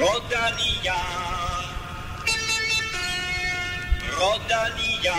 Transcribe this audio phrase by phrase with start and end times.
[0.00, 0.94] Rodalia.
[4.20, 5.18] Rodalia.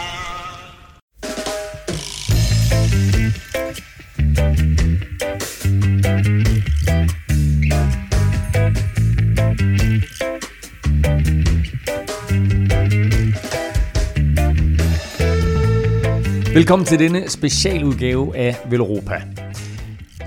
[16.53, 19.21] Velkommen til denne specialudgave af Velropa.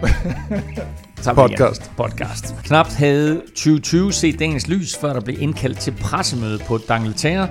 [1.30, 1.90] Podcast.
[1.96, 2.54] Podcast.
[2.64, 7.48] Knapt havde 2020 set dagens lys, før der blev indkaldt til pressemøde på Dangleterre.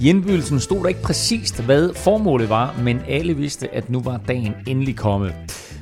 [0.00, 4.20] I indbydelsen stod der ikke præcist, hvad formålet var, men alle vidste, at nu var
[4.28, 5.34] dagen endelig kommet.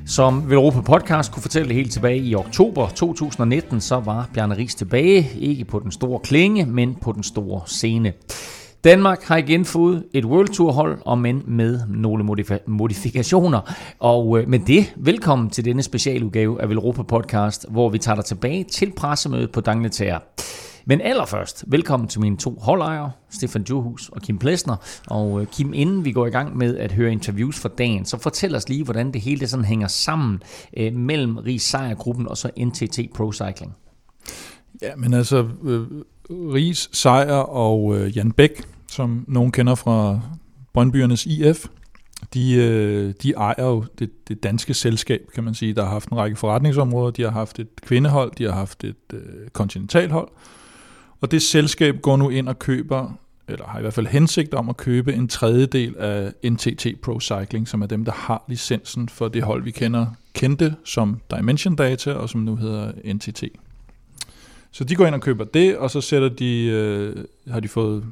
[0.07, 5.31] Som Velropa Podcast kunne fortælle helt tilbage i oktober 2019, så var Bjarne Ries tilbage,
[5.41, 8.13] ikke på den store klinge, men på den store scene.
[8.85, 13.75] Danmark har igen fået et World Tour hold, og men med nogle modif- modifikationer.
[13.99, 18.25] Og øh, med det, velkommen til denne specialudgave af Velropa Podcast, hvor vi tager dig
[18.25, 20.21] tilbage til pressemødet på Dangleterre.
[20.85, 24.77] Men allerførst, velkommen til mine to holdejere, Stefan Johus og Kim Plesner.
[25.07, 28.19] Og øh, Kim, inden vi går i gang med at høre interviews for dagen, så
[28.19, 30.43] fortæl os lige, hvordan det hele sådan hænger sammen
[30.77, 33.75] øh, mellem Ries Sejrgruppen og så NTT Pro Cycling.
[34.83, 35.83] Ja, men altså, øh,
[36.31, 40.21] Ries, Sejr og øh, Jan Bæk, som nogen kender fra
[40.73, 41.67] Brøndbyernes IF,
[42.35, 46.09] de, øh, de ejer jo det, det danske selskab, kan man sige, der har haft
[46.09, 47.11] en række forretningsområder.
[47.11, 49.21] De har haft et kvindehold, de har haft et øh,
[49.53, 50.29] kontinentalhold.
[51.21, 54.69] Og det selskab går nu ind og køber, eller har i hvert fald hensigt om
[54.69, 59.29] at købe en tredjedel af NTT Pro Cycling, som er dem, der har licensen for
[59.29, 63.45] det hold, vi kender kendte som Dimension Data, og som nu hedder NTT.
[64.73, 68.05] Så de går ind og køber det, og så sætter de, øh, har de fået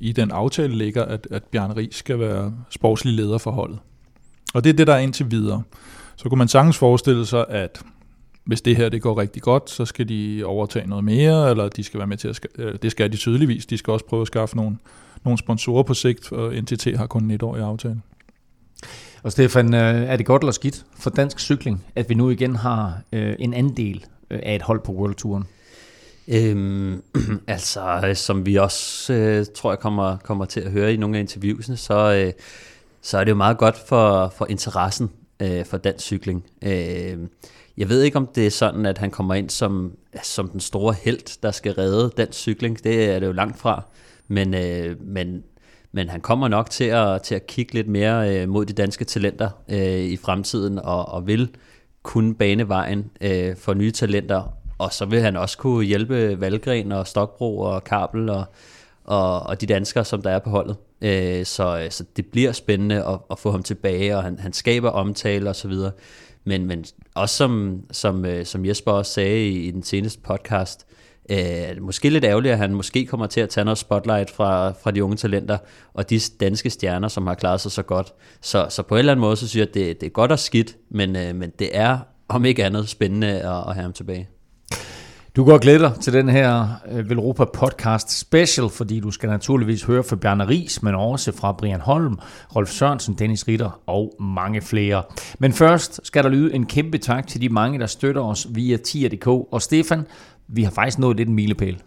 [0.00, 3.78] i den aftale ligger, at, at Bjarne Ries skal være sportslig leder for holdet.
[4.54, 5.62] Og det er det, der er indtil videre.
[6.16, 7.82] Så kunne man sagtens forestille sig, at
[8.44, 11.84] hvis det her det går rigtig godt, så skal de overtage noget mere, eller de
[11.84, 14.26] skal være med til at, øh, det skal de tydeligvis, de skal også prøve at
[14.26, 14.76] skaffe nogle,
[15.24, 18.02] nogle sponsorer på sigt, og NTT har kun et år i aftalen.
[19.22, 22.56] Og Stefan, øh, er det godt eller skidt for dansk cykling, at vi nu igen
[22.56, 25.44] har øh, en andel øh, af et hold på World Touren?
[26.28, 27.02] Øhm,
[27.46, 31.16] altså, øh, som vi også øh, tror jeg kommer, kommer til at høre i nogle
[31.16, 32.32] af interviewsene, så, øh,
[33.02, 35.10] så er det jo meget godt for, for interessen
[35.42, 36.44] øh, for dansk cykling.
[36.62, 37.18] Øh,
[37.76, 40.94] jeg ved ikke, om det er sådan, at han kommer ind som, som den store
[41.02, 42.84] held, der skal redde dansk cykling.
[42.84, 43.82] Det er det jo langt fra.
[44.28, 45.42] Men, øh, men,
[45.92, 49.04] men han kommer nok til at, til at kigge lidt mere øh, mod de danske
[49.04, 51.48] talenter øh, i fremtiden, og, og vil
[52.02, 56.92] kunne bane vejen øh, for nye talenter, og så vil han også kunne hjælpe Valgren
[56.92, 58.44] og Stokbro og Kabel og,
[59.04, 60.76] og, og de danskere, som der er på holdet.
[61.02, 64.90] Øh, så, så det bliver spændende at, at få ham tilbage, og han, han skaber
[64.90, 65.92] omtale og så videre.
[66.44, 70.86] Men, men også som, som, øh, som Jesper også sagde i, i den seneste podcast,
[71.30, 74.90] øh, måske lidt ærgerligt, at han måske kommer til at tage noget spotlight fra, fra
[74.90, 75.58] de unge talenter
[75.94, 78.12] og de danske stjerner, som har klaret sig så godt.
[78.40, 80.32] Så, så på en eller anden måde, så synes jeg, at det, det er godt
[80.32, 81.98] og skidt, men, øh, men det er
[82.28, 84.28] om ikke andet spændende at, at have ham tilbage.
[85.36, 90.02] Du går dig til den her øh, Velropa podcast special, fordi du skal naturligvis høre
[90.02, 92.18] fra Bjarne Ries, men også fra Brian Holm,
[92.56, 95.02] Rolf Sørensen, Dennis Ritter og mange flere.
[95.38, 98.76] Men først skal der lyde en kæmpe tak til de mange, der støtter os via
[98.76, 99.26] tier.dk.
[99.26, 100.06] Og Stefan,
[100.48, 101.82] vi har faktisk nået lidt en milepæl.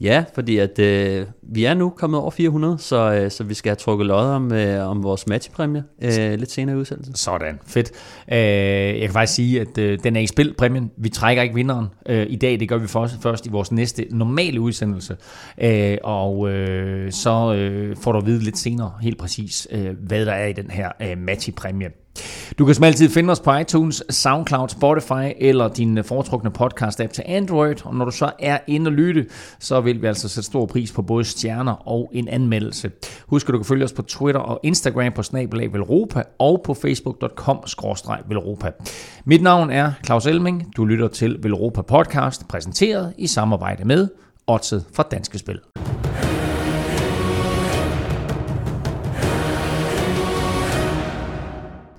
[0.00, 3.70] Ja, fordi at øh, vi er nu kommet over 400, så, øh, så vi skal
[3.70, 7.14] have trukket lod om, øh, om vores matchpræmie øh, lidt senere i udsendelsen.
[7.14, 7.90] Sådan, fedt.
[8.32, 10.90] Øh, jeg kan faktisk sige, at øh, den er i spil, præmien.
[10.96, 14.06] Vi trækker ikke vinderen øh, i dag, det gør vi først, først i vores næste
[14.10, 15.16] normale udsendelse.
[15.58, 20.26] Øh, og øh, så øh, får du at vide lidt senere helt præcis, øh, hvad
[20.26, 21.88] der er i den her øh, matchpræmie.
[22.58, 27.24] Du kan som altid finde os på iTunes, SoundCloud, Spotify eller din foretrukne podcast-app til
[27.26, 27.86] Android.
[27.86, 29.26] Og når du så er inde og lytte,
[29.58, 32.90] så vil vi altså sætte stor pris på både stjerner og en anmeldelse.
[33.26, 36.74] Husk at du kan følge os på Twitter og Instagram på snabelag Velropa og på
[36.74, 38.70] facebook.com-velropa.
[39.24, 40.76] Mit navn er Claus Elming.
[40.76, 44.08] Du lytter til Velropa Podcast, præsenteret i samarbejde med
[44.46, 45.60] Odset fra Danske Spil.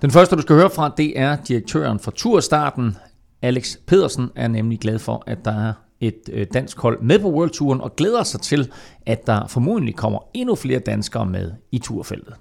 [0.01, 2.97] Den første, du skal høre fra, det er direktøren for Turstarten.
[3.41, 7.29] Alex Pedersen er nemlig glad for, at der er et øh, dansk hold med på
[7.31, 8.71] World Touren og glæder sig til,
[9.05, 12.35] at der formodentlig kommer endnu flere danskere med i turfeltet.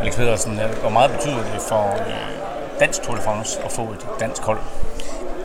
[0.00, 4.06] Alex Pedersen, hvor meget betyder det for øh, dansk Tour de France at få et
[4.20, 4.58] dansk hold?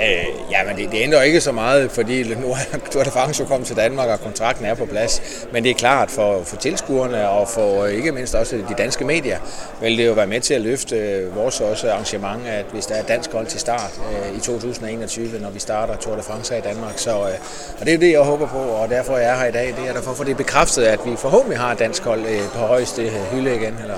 [0.02, 3.42] Øh, ja, men det, det ændrer ikke så meget, fordi nu er Tour de France
[3.44, 5.22] jo kommet til Danmark, og kontrakten er på plads.
[5.54, 9.06] Men det er klart for, for tilskuerne og for øh, ikke mindst også de danske
[9.06, 9.38] medier,
[9.82, 12.96] vil det jo være med til at løfte øh, vores også arrangement, at hvis der
[12.96, 16.62] er dansk hold til start øh, i 2021, når vi starter Tour de France her
[16.62, 16.94] i Danmark.
[16.96, 17.34] Så, øh,
[17.80, 19.68] og det er det, jeg håber på, og derfor er jeg her i dag.
[19.68, 22.42] Det er derfor, for det er bekræftet, at vi forhåbentlig har et dansk hold øh,
[22.54, 23.78] på højeste hylde igen.
[23.84, 23.98] Eller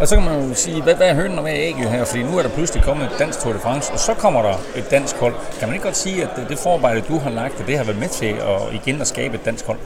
[0.00, 2.04] og så kan man jo sige, hvad, hvad er hønen og hvad er ægget her?
[2.04, 4.54] Fordi nu er der pludselig kommet et dansk Tour de France, og så kommer der
[4.76, 5.34] et dansk hold.
[5.58, 8.08] Kan man ikke godt sige, at det forarbejde, du har lagt, det har været med
[8.08, 9.78] til at igen at skabe et dansk hold?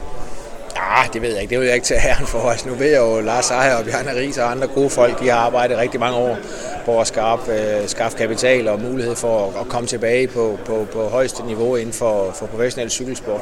[0.80, 1.50] Ja, det ved jeg ikke.
[1.50, 2.66] Det vil jeg ikke tage herren for os.
[2.66, 5.38] Nu ved jeg jo, Lars Ejer og Bjarne Ries og andre gode folk, de har
[5.38, 6.36] arbejdet rigtig mange år
[6.84, 10.86] på at skaffe, øh, skaffe kapital og mulighed for at, at komme tilbage på, på,
[10.92, 13.40] på højeste niveau inden for, for professionel cykelsport.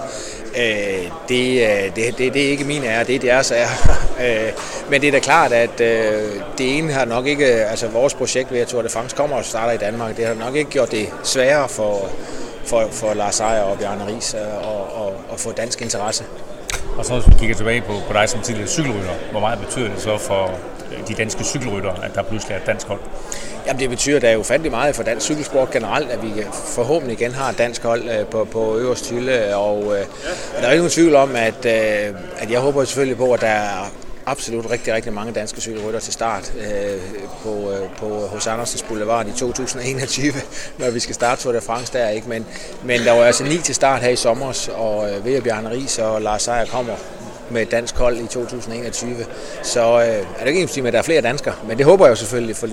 [0.56, 3.68] Øh, det, øh, det, det, det er ikke min ære, det er deres ære.
[4.26, 4.52] øh,
[4.90, 8.52] men det er da klart, at øh, det ene har nok ikke, altså vores projekt
[8.52, 10.90] ved at Tour de France kommer og starter i Danmark, det har nok ikke gjort
[10.90, 12.08] det sværere for,
[12.64, 16.24] for, for Lars Ejer og Bjarne Ries øh, og, og, og at få dansk interesse.
[16.98, 19.88] Og så hvis vi kigger tilbage på, på dig som tidligere cykelrytter, hvor meget betyder
[19.88, 20.50] det så for
[20.92, 23.00] øh, de danske cykelrytter, at der pludselig er et dansk hold?
[23.66, 27.50] Jamen det betyder da ufattelig meget for dansk cykelsport generelt, at vi forhåbentlig igen har
[27.50, 29.56] et dansk hold øh, på, på øverste hylde.
[29.56, 30.04] Og, øh,
[30.56, 31.66] og der er ikke nogen tvivl om, at,
[32.38, 33.90] at jeg håber selvfølgelig på, at der
[34.30, 37.00] absolut rigtig, rigtig mange danske cykelrytter til start øh,
[37.42, 40.32] på, øh, på øh, hos Andersens Boulevard i 2021,
[40.78, 42.08] når vi skal starte Tour de France der.
[42.08, 42.28] Ikke?
[42.28, 42.46] Men,
[42.84, 45.98] men der var altså ni til start her i sommer, og øh, Vejle Bjarne Ries
[45.98, 46.94] og Lars Seier kommer
[47.50, 49.16] med et dansk hold i 2021.
[49.62, 52.10] Så øh, er det ikke en at der er flere danskere, men det håber jeg
[52.10, 52.66] jo selvfølgelig, for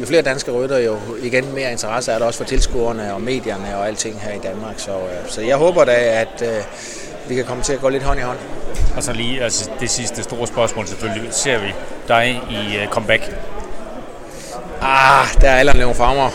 [0.00, 3.76] jo flere danske rytter, jo igen mere interesse er der også for tilskuerne og medierne
[3.76, 4.74] og alting her i Danmark.
[4.76, 6.62] Så, øh, så jeg håber da, at øh,
[7.28, 8.38] vi kan komme til at gå lidt hånd i hånd.
[8.96, 11.34] Og så lige altså, det sidste store spørgsmål selvfølgelig.
[11.34, 11.66] Ser vi
[12.08, 13.22] dig i uh, comeback?
[14.80, 16.28] Ah, der er alderen nogle farmer.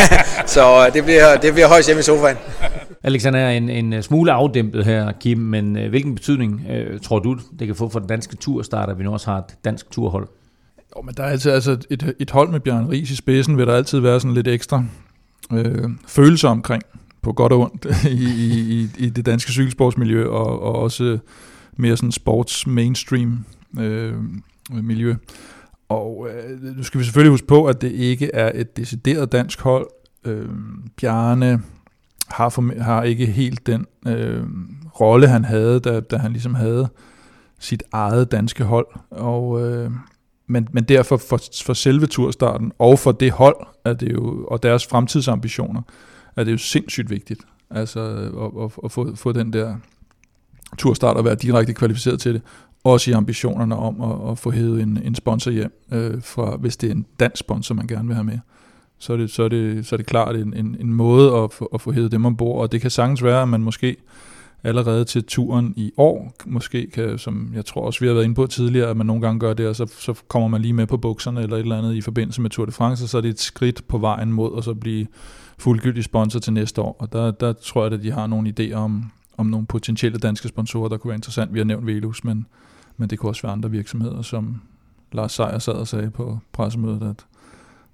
[0.54, 2.36] så øh, det bliver, det bliver højst hjemme i sofaen.
[3.02, 7.38] Alexander er en, en smule afdæmpet her, Kim, men uh, hvilken betydning uh, tror du,
[7.58, 10.28] det kan få for den danske turstart, at vi nu også har et dansk turhold?
[10.96, 13.66] Jo, men der er altid, altså et, et hold med Bjørn Ries i spidsen, vil
[13.66, 14.84] der altid være sådan lidt ekstra
[15.52, 16.82] øh, følelse omkring,
[17.24, 17.86] på godt og ondt,
[18.20, 21.18] i, i, i det danske cykelsportsmiljø, og, og også
[21.76, 23.44] mere sådan sports mainstream
[23.78, 24.14] øh,
[24.70, 25.14] miljø.
[25.88, 29.60] Og øh, nu skal vi selvfølgelig huske på, at det ikke er et decideret dansk
[29.60, 29.86] hold.
[30.24, 30.48] Øh,
[31.00, 31.62] Bjarne
[32.28, 34.42] har, for, har ikke helt den øh,
[35.00, 36.88] rolle, han havde, da, da han ligesom havde
[37.58, 38.86] sit eget danske hold.
[39.10, 39.90] Og, øh,
[40.46, 44.62] men, men derfor for, for selve turstarten, og for det hold, er det jo, og
[44.62, 45.82] deres fremtidsambitioner,
[46.36, 47.40] er det jo sindssygt vigtigt.
[47.70, 49.76] Altså øh, at, at, at få, få den der
[50.78, 52.42] turstart og være direkte kvalificeret til det.
[52.84, 56.76] Også i ambitionerne om at, at få hævet en, en sponsor hjem, øh, fra, hvis
[56.76, 58.38] det er en dansk sponsor, man gerne vil have med.
[58.98, 61.52] Så er det, så er det, så er det klart en, en, en måde at
[61.52, 63.96] få, at få hævet dem ombord, og det kan sagtens være, at man måske
[64.64, 68.34] allerede til turen i år, måske kan, som jeg tror også vi har været inde
[68.34, 70.86] på tidligere, at man nogle gange gør det, og så, så kommer man lige med
[70.86, 73.22] på bukserne eller et eller andet i forbindelse med Tour de France, og så er
[73.22, 75.06] det et skridt på vejen mod at så blive
[75.58, 76.96] fuldgyldig sponsor til næste år.
[76.98, 80.48] Og der, der tror jeg, at de har nogle idéer om, om nogle potentielle danske
[80.48, 81.54] sponsorer, der kunne være interessant.
[81.54, 82.46] Vi har nævnt Velus, men,
[82.96, 84.60] men det kunne også være andre virksomheder, som
[85.12, 87.26] Lars Seier sad og sagde på pressemødet, at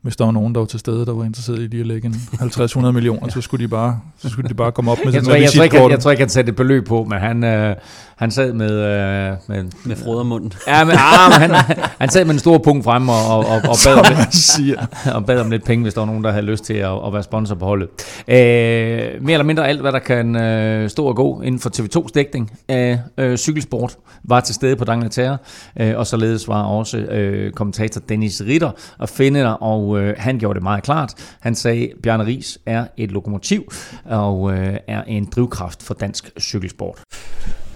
[0.02, 2.06] hvis der var nogen, der var til stede, der var interesseret i lige at lægge
[2.06, 3.30] en 50-100 millioner, ja.
[3.30, 5.64] så, skulle de bare, så skulle de bare komme op med jeg tror, jeg, tror
[5.64, 7.76] ikke, jeg, jeg tror ikke, han satte et beløb på, men han, øh,
[8.16, 8.70] han sad med...
[8.70, 10.52] Øh, med, med frodermunden.
[10.66, 13.54] Ja, men, ah, men han, han sad med en stor punkt frem og, og, og,
[13.54, 14.78] og, bad om lidt,
[15.16, 17.12] og bad om lidt penge, hvis der var nogen, der havde lyst til at, at
[17.12, 17.88] være sponsor på holdet.
[18.28, 22.08] Øh, mere eller mindre alt, hvad der kan øh, stå og gå inden for TV2's
[22.14, 25.38] dækning af øh, cykelsport, var til stede på Dangleterre,
[25.80, 30.38] øh, og således var også øh, kommentator Dennis Ritter at finde der, og øh, han
[30.38, 31.14] gjorde det meget klart.
[31.40, 33.72] Han sagde, at Bjarne Ries er et lokomotiv
[34.04, 36.98] og øh, er en drivkraft for dansk cykelsport.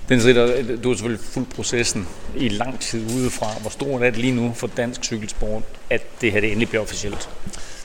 [0.08, 3.46] Den Ritter, du har selvfølgelig fuldt processen i lang tid udefra.
[3.60, 6.82] Hvor stort er det lige nu for dansk cykelsport, at det her det endelig bliver
[6.82, 7.30] officielt?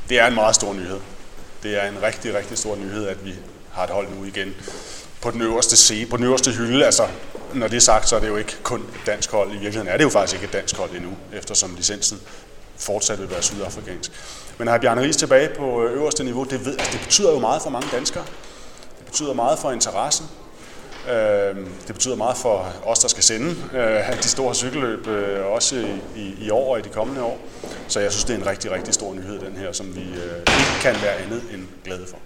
[0.09, 0.99] Det er en meget stor nyhed.
[1.63, 3.33] Det er en rigtig, rigtig stor nyhed, at vi
[3.71, 4.53] har et hold nu igen
[5.21, 6.85] på den øverste C, på den øverste hylde.
[6.85, 7.03] Altså,
[7.53, 9.49] når det er sagt, så er det jo ikke kun et dansk hold.
[9.49, 12.19] I virkeligheden er det jo faktisk ikke et dansk hold endnu, eftersom licensen
[12.79, 14.11] fortsat vil være sydafrikansk.
[14.57, 17.31] Men at have Bjarne Ries tilbage på øh, øverste niveau, det, ved, altså, det betyder
[17.31, 18.23] jo meget for mange danskere.
[18.97, 20.25] Det betyder meget for interessen.
[21.09, 21.55] Øh,
[21.87, 26.01] det betyder meget for os, der skal sende øh, de store cykelløb, øh, også i,
[26.15, 27.39] i, i år og i de kommende år.
[27.87, 30.39] Så jeg synes, det er en rigtig, rigtig stor nyhed, den her, som vi øh,
[30.39, 32.17] ikke kan være andet end glade for.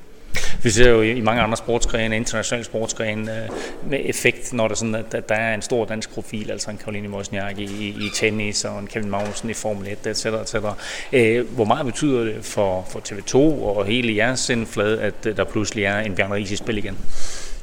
[0.64, 3.50] Vi ser jo i mange andre sportsgrene, internationale sportsgrene, øh,
[3.90, 7.10] med effekt, når der, sådan, at, der er en stor dansk profil, altså en Karoline
[7.10, 10.26] Wozniak i, i, tennis, og en Kevin Magnussen i Formel 1, etc.
[10.26, 10.56] etc.
[11.50, 16.00] Hvor meget betyder det for, for TV2 og hele jeres sindflade, at der pludselig er
[16.00, 16.98] en Bjarne Ries i spil igen?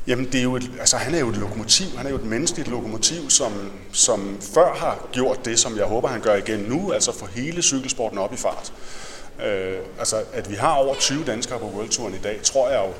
[0.06, 1.86] Jamen, det er jo et, altså, han er jo et lokomotiv.
[1.96, 3.52] Han er jo et menneskeligt lokomotiv, som,
[3.92, 7.62] som før har gjort det, som jeg håber, han gør igen nu, altså få hele
[7.62, 8.72] cykelsporten op i fart.
[9.44, 12.84] Øh, altså, at vi har over 20 danskere på World Touren i dag, tror jeg
[12.86, 12.92] jo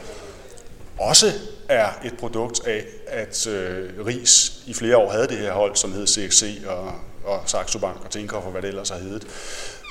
[0.99, 1.32] også
[1.68, 5.92] er et produkt af, at øh, RIS i flere år havde det her hold, som
[5.92, 6.92] hed CXC og,
[7.25, 9.26] og Saxo Bank og Tinkoff og hvad det ellers har heddet.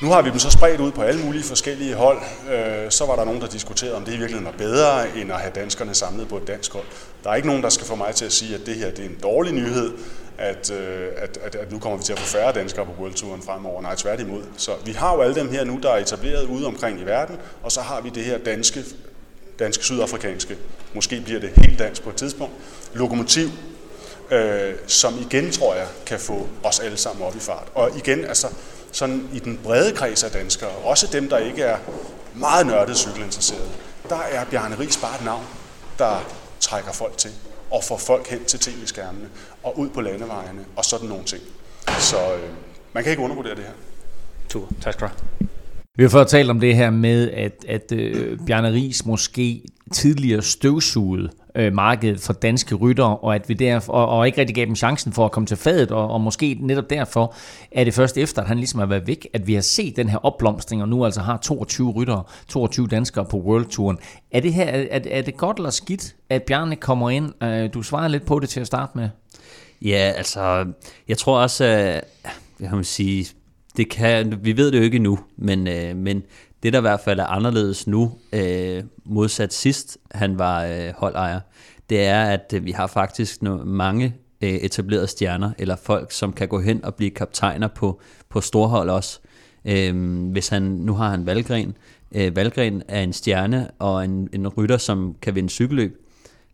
[0.01, 2.17] Nu har vi dem så spredt ud på alle mulige forskellige hold.
[2.51, 5.39] Øh, så var der nogen, der diskuterede, om det i virkeligheden var bedre, end at
[5.39, 6.85] have danskerne samlet på et dansk hold.
[7.23, 8.99] Der er ikke nogen, der skal få mig til at sige, at det her det
[8.99, 9.91] er en dårlig nyhed,
[10.39, 13.13] at, øh, at, at, at nu kommer vi til at få færre danskere på World
[13.13, 13.81] Touren fremover.
[13.81, 14.43] Nej, tværtimod.
[14.57, 17.37] Så vi har jo alle dem her nu, der er etableret ude omkring i verden,
[17.63, 18.83] og så har vi det her danske,
[19.59, 20.57] danske sydafrikanske,
[20.93, 22.53] måske bliver det helt dansk på et tidspunkt,
[22.93, 23.49] lokomotiv,
[24.31, 27.67] øh, som igen, tror jeg, kan få os alle sammen op i fart.
[27.75, 28.47] Og igen, altså,
[28.91, 31.77] sådan i den brede kreds af danskere, også dem, der ikke er
[32.35, 33.69] meget nørdet cykelinteresserede,
[34.09, 35.45] der er Bjarne Ries bare et navn,
[35.99, 36.25] der
[36.59, 37.31] trækker folk til
[37.71, 39.29] og får folk hen til tv-skærmene
[39.63, 41.43] og ud på landevejene og sådan nogle ting.
[41.99, 42.49] Så øh,
[42.93, 43.73] man kan ikke undervurdere det her.
[44.49, 44.69] Tur.
[44.81, 45.49] Tak skal du have.
[45.99, 50.41] Vi har før talt om det her med, at, at øh, Bjarne Ries måske tidligere
[50.41, 54.65] støvsugede øh, markedet for danske ryttere, og at vi der, og, og ikke rigtig gav
[54.65, 57.35] dem chancen for at komme til fadet, og, og måske netop derfor
[57.71, 60.09] er det først efter, at han ligesom har været væk, at vi har set den
[60.09, 63.97] her opblomstring, og nu altså har 22 ryttere, 22 danskere på World Touren.
[64.31, 67.43] Er det her, er, er det godt eller skidt, at Bjarne kommer ind?
[67.43, 69.09] Øh, du svarer lidt på det til at starte med.
[69.81, 70.65] Ja, altså,
[71.07, 72.03] jeg tror også, at,
[72.59, 73.25] jeg kan sige,
[73.79, 76.23] det kan, vi ved det jo ikke nu, men, øh, men
[76.63, 81.39] det, der i hvert fald er anderledes nu, øh, modsat sidst han var øh, holdejer,
[81.89, 86.33] det er, at øh, vi har faktisk no, mange øh, etablerede stjerner, eller folk, som
[86.33, 89.19] kan gå hen og blive kaptajner på, på storhold også.
[89.65, 91.77] Øh, hvis han, nu har han Valgren.
[92.15, 96.08] Øh, Valgren er en stjerne og en, en rytter, som kan vinde cykelløb.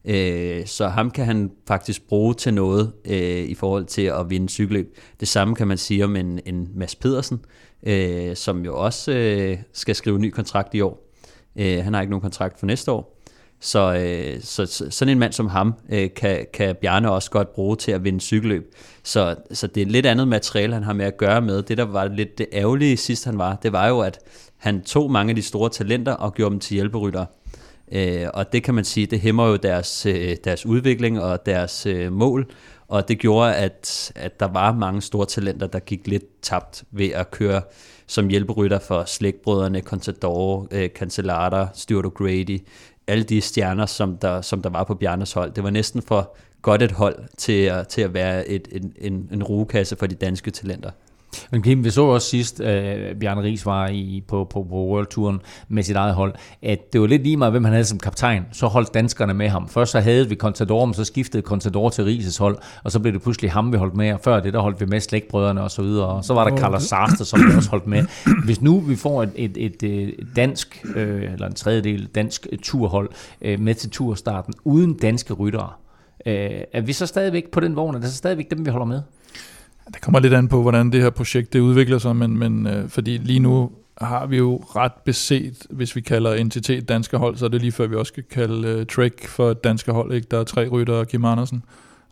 [0.08, 4.50] Øh, så ham kan han faktisk bruge til noget øh, i forhold til at vinde
[4.50, 4.98] cykelløb.
[5.20, 7.46] Det samme kan man sige om en, en Mads Pedersen,
[7.84, 11.12] øh, som jo også øh, skal skrive ny kontrakt i år.
[11.56, 13.12] Øh, han har ikke nogen kontrakt for næste år.
[13.60, 17.76] Så, øh, så sådan en mand som ham øh, kan, kan Bjarne også godt bruge
[17.76, 18.76] til at vinde cykelløb.
[19.04, 21.62] Så, så det er lidt andet materiale, han har med at gøre med.
[21.62, 24.20] Det, der var lidt det ærgerlige sidst han var, det var jo, at
[24.58, 27.26] han tog mange af de store talenter og gjorde dem til hjælperyttere.
[27.92, 31.86] Øh, og det kan man sige, det hæmmer jo deres, øh, deres udvikling og deres
[31.86, 32.48] øh, mål,
[32.88, 37.10] og det gjorde, at, at der var mange store talenter, der gik lidt tabt ved
[37.10, 37.62] at køre
[38.08, 42.58] som hjælperytter for slægtbrødrene, Contador, øh, Cancellata, Stuart O'Grady,
[43.08, 45.52] alle de stjerner, som der, som der var på Bjarnes hold.
[45.52, 49.30] Det var næsten for godt et hold til at, til at være et, en, en,
[49.32, 50.92] en rugekasse for de danske talenter.
[51.52, 54.76] Men Kim, vi så også sidst, at uh, Bjarne Ries var i, på, på, på
[54.76, 57.86] World Touren med sit eget hold, at det var lidt lige meget, hvem han havde
[57.86, 58.46] som kaptajn.
[58.52, 59.70] Så holdt danskerne med ham.
[59.70, 63.14] Først så havde vi Contador, men så skiftede Contador til Ries' hold, og så blev
[63.14, 65.72] det pludselig ham, vi holdt med, og før det, der holdt vi med slægtbrødrene og
[65.72, 66.08] så videre.
[66.08, 68.06] Og så var der Carlos Sarster, som vi også holdt med.
[68.46, 73.10] Hvis nu vi får et, et, et, et dansk, øh, eller en tredjedel dansk turhold
[73.42, 75.70] øh, med til turstarten, uden danske ryttere,
[76.26, 78.86] øh, er vi så stadigvæk på den vogn, er det så stadigvæk dem, vi holder
[78.86, 79.02] med?
[79.94, 82.90] Det kommer lidt an på, hvordan det her projekt det udvikler sig, men, men øh,
[82.90, 87.46] fordi lige nu har vi jo ret beset, hvis vi kalder entitet danske hold, så
[87.46, 90.14] er det lige før vi også skal kalde øh, Trek for et danske hold.
[90.14, 90.28] Ikke?
[90.32, 91.64] Der er tre rytter og Kim Andersen,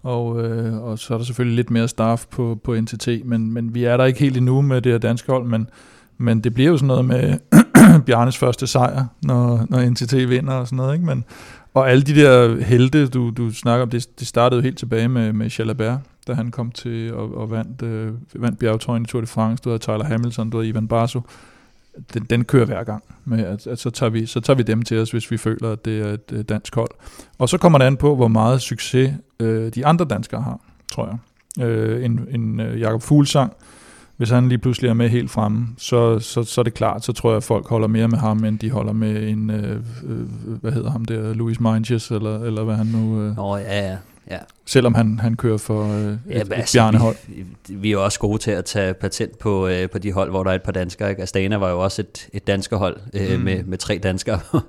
[0.04, 3.76] og, øh, og så er der selvfølgelig lidt mere staff på, på NTT, men, men
[3.76, 5.70] vi er der ikke helt endnu med det her danske hold, men,
[6.18, 7.38] men det bliver jo sådan noget med
[8.06, 10.94] Bjarnes første sejr, når, når NTT vinder og sådan noget.
[10.94, 11.06] Ikke?
[11.06, 11.24] Men,
[11.74, 15.08] og alle de der helte, du, du snakker om, det, det startede jo helt tilbage
[15.08, 19.22] med, med Chalabert, da han kom til og, og vandt, øh, vandt bjergtrøjen i Tour
[19.22, 19.62] de France.
[19.64, 21.22] Du havde Tyler Hamilton, du havde Ivan Barso.
[22.14, 23.04] Den, den kører hver gang.
[23.26, 25.72] Med at, at så, tager vi, så tager vi dem til os, hvis vi føler,
[25.72, 26.92] at det er et øh, dansk hold.
[27.38, 30.60] Og så kommer det an på, hvor meget succes øh, de andre danskere har,
[30.92, 31.18] tror jeg.
[31.66, 33.54] Øh, en en øh, Jakob Fuglsang,
[34.18, 37.14] hvis han lige pludselig er med helt fremme, så, så, så er det klart, så
[37.14, 40.28] tror jeg, at folk holder mere med ham, end de holder med en, øh, øh,
[40.62, 43.22] hvad hedder ham der, Louis Minges, eller, eller hvad han nu...
[43.22, 43.98] Øh, Nå, ja, ja.
[44.32, 44.38] Ja.
[44.66, 47.16] Selvom han, han kører for øh, et, ja, et altså, bjernehold.
[47.28, 50.30] Vi, vi er jo også gode til at tage patent på, øh, på de hold,
[50.30, 51.10] hvor der er et par danskere.
[51.10, 51.22] Ikke?
[51.22, 53.44] Astana var jo også et, et danskerhold øh, mm.
[53.44, 54.40] med, med tre danskere.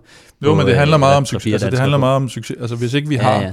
[0.44, 1.52] jo, men det handler meget om succes.
[1.52, 2.56] Altså, det handler meget om succes.
[2.60, 3.34] Altså, hvis ikke vi har...
[3.34, 3.52] Ja, ja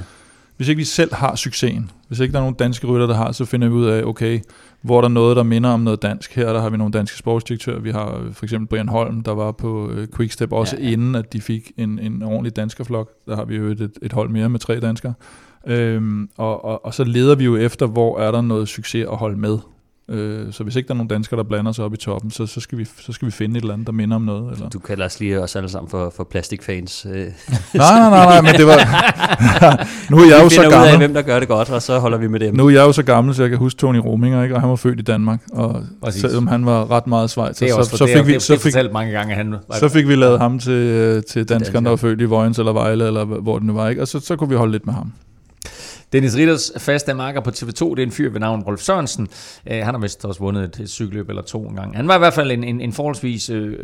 [0.62, 3.32] hvis ikke vi selv har succesen, hvis ikke der er nogen danske rytter, der har,
[3.32, 4.40] så finder vi ud af, okay,
[4.82, 6.36] hvor er der noget, der minder om noget dansk.
[6.36, 7.80] Her der har vi nogle danske sportsdirektører.
[7.80, 10.92] Vi har øh, for eksempel Brian Holm, der var på øh, Quickstep, også ja, ja.
[10.92, 13.10] inden at de fik en, en ordentlig danskerflok.
[13.26, 15.14] Der har vi jo et, et hold mere med tre danskere.
[15.68, 19.18] Øhm, og, og, og så leder vi jo efter, hvor er der noget succes at
[19.18, 19.58] holde med.
[20.12, 22.46] Øh, så hvis ikke der er nogen danskere, der blander sig op i toppen, så,
[22.46, 24.54] så, skal, vi, så skal vi finde et eller andet, der minder om noget.
[24.54, 24.70] Eller?
[24.70, 27.06] Du kalder os lige os alle sammen for, for plastikfans.
[27.06, 27.14] Øh.
[27.14, 27.30] nej,
[27.74, 28.78] nej, nej, nej, men det var...
[30.12, 30.80] nu er jeg jo så gammel.
[30.80, 32.56] Ud af, hvem der gør det godt, og så holder vi med dem.
[32.56, 34.56] Nu er jeg jo så gammel, så jeg kan huske Tony Rominger, ikke?
[34.56, 36.22] og han var født i Danmark, og Præcis.
[36.22, 39.36] selvom han var ret meget svejt, så, så, så, fik vi, så, fik, mange gange,
[39.36, 42.26] han var, så fik vi lavet ham til, øh, til danskerne, der var født i
[42.26, 44.02] Vojens eller Vejle, eller hvor det nu var, ikke?
[44.02, 45.12] og så, så kunne vi holde lidt med ham.
[46.14, 49.28] Dennis Ritters faste marker på TV2, det er en fyr ved navn Rolf Sørensen.
[49.72, 51.96] Uh, han har vist også vundet et, et cykelløb eller to en gang.
[51.96, 53.78] Han var i hvert fald en, en, en forholdsvis øh,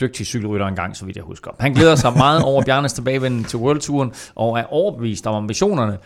[0.00, 1.50] dygtig cykelrytter engang, så vidt jeg husker.
[1.60, 5.98] Han glæder sig meget over Bjarnes tilbagevenden til World Touren og er overbevist om ambitionerne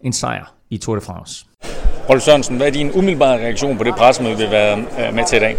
[0.00, 1.46] en sejr i Tour de France.
[2.08, 5.24] Rolf Sørensen, hvad er din umiddelbare reaktion på det pressemøde, vi vil være øh, med
[5.26, 5.56] til i dag?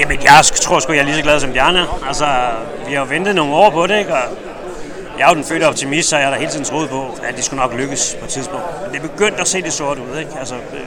[0.00, 1.86] Jamen, jeg tror sgu, jeg er lige så glad som Bjarne.
[2.06, 2.26] Altså,
[2.88, 4.12] vi har ventet nogle år på det, ikke?
[4.12, 4.47] Og
[5.18, 7.36] jeg er jo den fødte optimist, så jeg har da hele tiden troet på, at
[7.36, 8.66] det skulle nok lykkes på et tidspunkt.
[8.82, 10.18] Men det er begyndt at se det sort ud.
[10.18, 10.30] Ikke?
[10.38, 10.86] Altså, øh,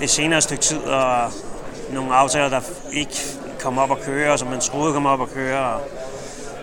[0.00, 1.32] det senere stykke tid, og
[1.92, 2.60] nogle aftaler, der
[2.92, 3.14] ikke
[3.60, 5.74] kom op at køre, som man troede kom op at køre.
[5.74, 5.80] Og,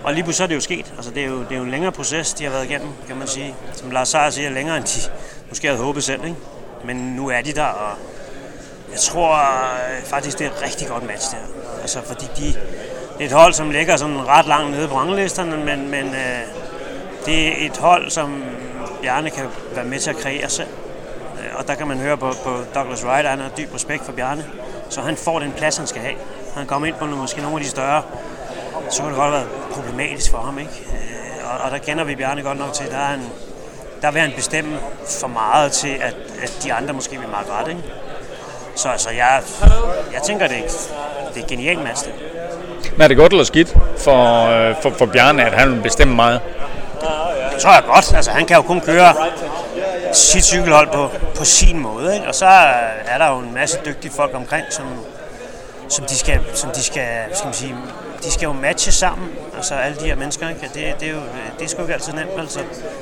[0.04, 0.94] og lige pludselig er det jo sket.
[0.96, 3.18] Altså, det, er jo, det er jo en længere proces, de har været igennem, kan
[3.18, 3.56] man sige.
[3.74, 5.10] Som Lars Seier siger, længere end de
[5.50, 6.24] måske havde håbet selv.
[6.24, 6.38] Ikke?
[6.86, 7.98] Men nu er de der, og
[8.92, 11.38] jeg tror øh, faktisk, det er et rigtig godt match der.
[11.82, 12.46] Altså, fordi de,
[13.18, 16.67] det er et hold, som ligger sådan ret langt nede på ranglisterne, men, men øh,
[17.28, 18.44] det er et hold, som
[19.02, 19.44] Bjarne kan
[19.76, 20.68] være med til at kreere selv.
[21.58, 24.12] Og der kan man høre på, på Douglas Wright, at han har dyb respekt for
[24.12, 24.46] Bjarne.
[24.90, 26.16] Så han får den plads, han skal have.
[26.56, 28.02] Han kommer ind på nogle, måske nogle af de større,
[28.90, 30.60] så kunne det godt være problematisk for ham.
[30.60, 30.72] Ikke?
[30.72, 33.30] Øh, og, og der kender vi Bjarne godt nok til, der, er en,
[34.02, 34.78] der vil han bestemme
[35.22, 37.68] for meget til, at, at de andre måske vil meget ret.
[37.68, 37.82] Ikke?
[38.76, 39.42] Så altså, jeg,
[40.14, 40.70] jeg tænker, det ikke.
[41.34, 42.04] det er genialt Mads.
[42.04, 42.14] Det.
[42.92, 46.16] Men er det godt eller skidt for, øh, for, for Bjarne, at han vil bestemme
[46.16, 46.42] meget?
[47.54, 48.14] Det tror jeg godt.
[48.14, 49.14] Altså, han kan jo kun køre
[50.14, 52.16] sit cykelhold på, på sin måde.
[52.16, 52.28] Ikke?
[52.28, 52.46] Og så
[53.06, 54.86] er der jo en masse dygtige folk omkring, som,
[55.90, 57.76] som de skal, som de skal, skal man sige,
[58.24, 60.62] de skal jo matche sammen, altså alle de her mennesker, ikke?
[60.62, 61.20] Det, det, er jo,
[61.60, 62.60] det er sgu ikke altid nemt, altså.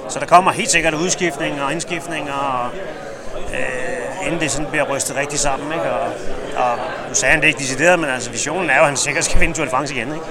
[0.10, 2.70] Så der kommer helt sikkert udskiftninger og indskiftninger, og,
[3.54, 5.92] øh, inden det sådan bliver rystet rigtig sammen, ikke?
[5.92, 6.08] Og,
[6.58, 6.78] og
[7.10, 9.40] nu sagde han det ikke decideret, men altså visionen er jo, at han sikkert skal
[9.40, 10.26] vinde Tour de France igen, ikke?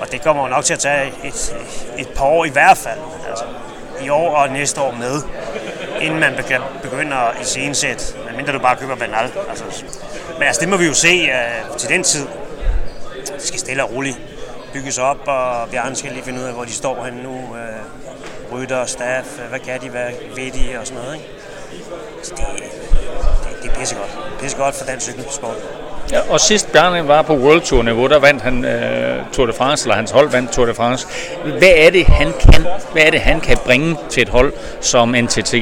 [0.00, 1.56] Og det kommer jo nok til at tage et,
[1.98, 2.98] et par år i hvert fald.
[3.30, 3.44] Altså,
[4.02, 5.22] I år og næste år med,
[6.00, 6.34] inden man
[6.82, 9.32] begynder at iscenesætte, medmindre du bare køber Banal.
[9.48, 9.64] Altså,
[10.38, 11.28] men altså, det må vi jo se
[11.70, 12.26] uh, til den tid.
[13.26, 14.20] Det skal stille og roligt
[14.72, 17.30] bygges op, og Bjarne skal lige finde ud af, hvor de står henne nu.
[17.30, 21.14] Uh, rytter, staff, uh, hvad kan de, hvad ved de og sådan noget.
[21.14, 21.28] Ikke?
[22.22, 24.18] Så det, det, det er pissegodt.
[24.40, 25.56] Pissegodt for dansk cykelsport.
[26.12, 29.52] Ja, og sidst Bjarne var på World Tour niveau, der vandt han øh, Tour de
[29.52, 31.06] France, eller hans hold vandt Tour de France.
[31.58, 35.08] Hvad er det, han kan, hvad er det, han kan bringe til et hold som
[35.08, 35.54] NTT?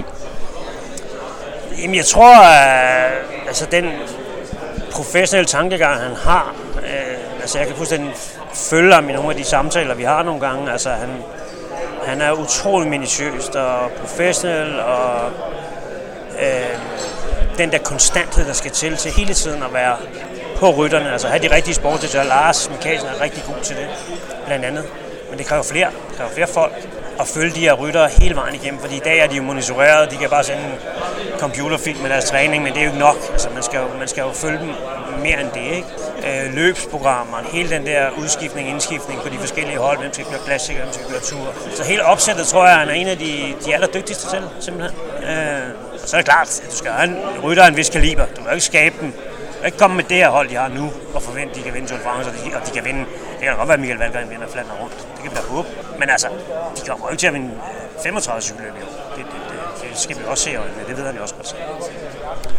[1.83, 3.91] Jamen, jeg tror, øh, altså, den
[4.93, 8.13] professionelle tankegang, han har, øh, altså jeg kan fuldstændig
[8.55, 10.73] følge ham i nogle af de samtaler, vi har nogle gange.
[10.73, 11.09] Altså, han,
[12.05, 15.31] han er utrolig minutiøst og professionel, og
[16.43, 16.79] øh,
[17.59, 19.97] den der konstanthed, der skal til til hele tiden at være
[20.57, 22.25] på rytterne, altså have de rigtige sportsdirektører.
[22.25, 23.87] Lars Mikkelsen er rigtig god til det,
[24.47, 24.85] blandt andet.
[25.31, 26.73] Men det kræver flere, det kræver flere folk
[27.21, 30.11] at følge de her ryttere hele vejen igennem, fordi i dag er de jo monitoreret,
[30.11, 30.79] de kan bare sende en
[31.39, 33.17] computerfilm med deres træning, men det er jo ikke nok.
[33.33, 34.69] Altså, man, skal jo, man skal jo følge dem
[35.23, 35.89] mere end det, ikke?
[36.27, 40.81] Øh, løbsprogrammer, hele den der udskiftning, indskiftning på de forskellige hold, hvem skal køre klassiker,
[40.81, 41.55] hvem skal køre tur.
[41.75, 45.01] Så hele opsættet tror jeg, han er en af de, de allerdygtigste til, simpelthen.
[45.23, 45.61] Øh,
[46.07, 48.25] så er det klart, at du skal have en rytter af en vis kaliber.
[48.37, 49.13] Du må ikke skabe dem
[49.67, 51.89] ikke komme med det her hold, de har nu, og forvente, at de kan vinde
[51.89, 53.01] Tour de France, og de, og de kan vinde.
[53.39, 54.97] Det kan godt være, at Michael Valgren vinder Flandern rundt.
[55.15, 55.69] Det kan vi da håbe.
[56.01, 56.29] Men altså,
[56.77, 57.51] de kommer jo ikke til at vinde
[58.03, 58.93] 35 cykelløb i år.
[59.17, 60.83] Det, det, det, det, skal vi også se øjnene.
[60.89, 61.57] Det ved han jo også godt.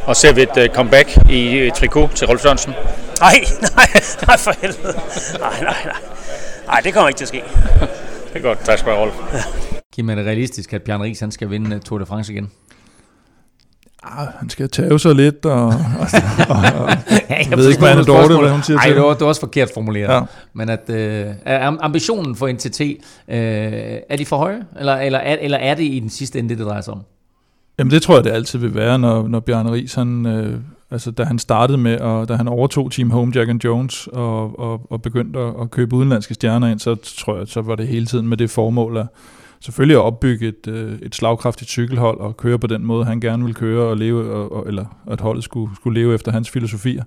[0.06, 2.74] Og ser vi et uh, comeback i uh, trikot til Rolf Sørensen?
[3.20, 3.36] Nej,
[3.76, 3.90] nej,
[4.28, 4.94] nej for helvede.
[5.40, 6.02] Nej, nej, nej.
[6.68, 7.44] Nej, det kommer ikke til at ske.
[8.34, 8.60] det er godt.
[8.60, 9.16] Tak skal du have, Rolf.
[9.94, 12.52] Giv mig det realistisk, at Bjørn Ries han skal vinde Tour de France igen?
[14.12, 15.74] Ah, han skal tage sig lidt, og, og,
[16.50, 16.90] og, og
[17.30, 19.28] ja, jeg ved ikke, hvad dårlig, hvad hun siger Ej, til det var, det var
[19.28, 20.14] også forkert formuleret.
[20.14, 20.22] Ja.
[20.54, 22.98] Men at øh, er ambitionen for NTT, øh,
[24.10, 26.58] er de for høje, eller, eller, er, eller er det i den sidste ende, det,
[26.58, 27.02] det drejer sig om?
[27.80, 30.60] Jamen det tror jeg, det altid vil være, når, når Bjarne Ries, han, øh,
[30.92, 34.60] altså da han startede med, og da han overtog Team Home, Jack and Jones, og,
[34.60, 37.88] og, og begyndte at, at købe udenlandske stjerner ind, så tror jeg, så var det
[37.88, 39.08] hele tiden med det formål at,
[39.60, 43.46] selvfølgelig at opbygge et, øh, et slagkraftigt cykelhold og køre på den måde, han gerne
[43.46, 47.04] vil køre, og leve, og, og, eller at holdet skulle, skulle leve efter hans filosofier.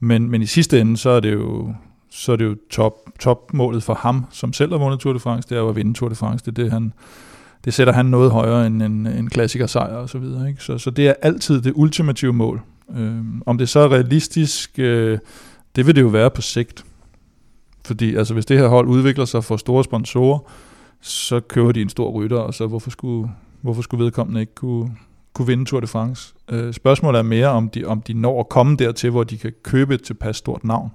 [0.00, 1.74] Men, men i sidste ende, så er det jo,
[2.10, 5.48] så er det jo top, topmålet for ham, som selv har vundet Tour de France,
[5.48, 6.44] det er jo at vinde Tour de France.
[6.44, 6.92] Det, er det, han,
[7.64, 10.48] det sætter han noget højere end en, en klassiker sejr og så videre.
[10.48, 10.62] Ikke?
[10.62, 12.62] Så, så det er altid det ultimative mål.
[12.96, 15.18] Øhm, om det så er realistisk, øh,
[15.76, 16.84] det vil det jo være på sigt.
[17.84, 20.38] Fordi altså, hvis det her hold udvikler sig for store sponsorer,
[21.00, 23.30] så kører de en stor rytter, og så hvorfor skulle,
[23.62, 24.96] hvorfor skulle vedkommende ikke kunne,
[25.32, 26.34] kunne vinde Tour de France?
[26.50, 29.52] Øh, spørgsmålet er mere, om de, om de når at komme dertil, hvor de kan
[29.62, 30.90] købe et tilpas stort navn.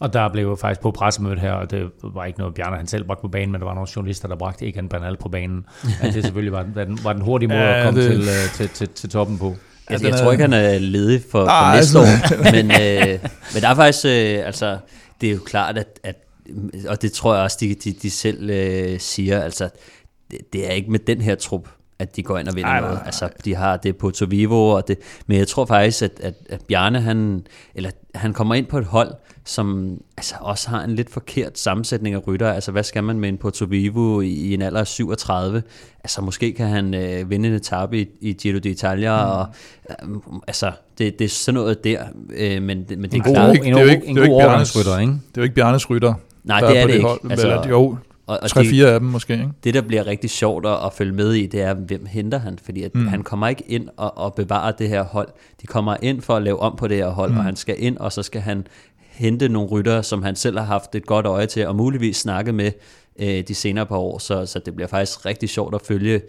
[0.00, 2.86] Og der blev jo faktisk på pressemødet her, og det var ikke noget, Bjarne han
[2.86, 5.66] selv bragte på banen, men der var nogle journalister, der bragte Egan Bernal på banen.
[6.00, 8.10] At det selvfølgelig var, var, den, var den hurtige måde ja, at komme det...
[8.10, 9.56] til, uh, til, til, til toppen på.
[9.88, 12.34] Altså, jeg tror ikke, han er ledig for, for ah, næste altså.
[12.34, 13.18] år, men, øh,
[13.54, 14.78] men der er faktisk, øh, altså,
[15.20, 16.16] det er jo klart, at, at
[16.88, 19.70] og det tror jeg også, de, de, de selv øh, siger, altså,
[20.30, 21.68] det, det er ikke med den her trup,
[22.00, 23.00] at de går ind og vinder Ej, noget.
[23.04, 26.60] Altså, de har det på Tovivo, og det, men jeg tror faktisk, at, at, at
[26.68, 31.10] Bjarne, han, eller, han kommer ind på et hold, som altså, også har en lidt
[31.10, 32.52] forkert sammensætning af rytter.
[32.52, 35.62] Altså, hvad skal man med en Porto Vivo i, i en alder af 37?
[36.04, 39.30] Altså, måske kan han øh, vinde en etape i, i Giro d'Italia, mm.
[39.30, 39.46] og
[39.90, 42.04] øh, altså, det, det er sådan noget der.
[42.30, 43.56] Øh, men, men det, det er klart.
[43.56, 45.12] En, en, en god overgangsrytter, ikke?
[45.12, 46.14] Det er jo ikke Bjarnes rytter.
[46.44, 47.06] Nej, det er det, det ikke.
[47.06, 47.96] Hold, altså, eller, jo,
[48.30, 49.32] og, og 3-4 af dem måske.
[49.32, 49.48] Ikke?
[49.64, 52.58] Det, der bliver rigtig sjovt at, at følge med i, det er, hvem henter han?
[52.64, 53.06] Fordi at mm.
[53.06, 55.28] han kommer ikke ind og, og bevarer det her hold.
[55.62, 57.38] De kommer ind for at lave om på det her hold, mm.
[57.38, 58.66] og han skal ind, og så skal han
[58.98, 62.52] hente nogle rytter, som han selv har haft et godt øje til, og muligvis snakke
[62.52, 62.72] med
[63.18, 64.18] øh, de senere par år.
[64.18, 66.20] Så, så det bliver faktisk rigtig sjovt at følge,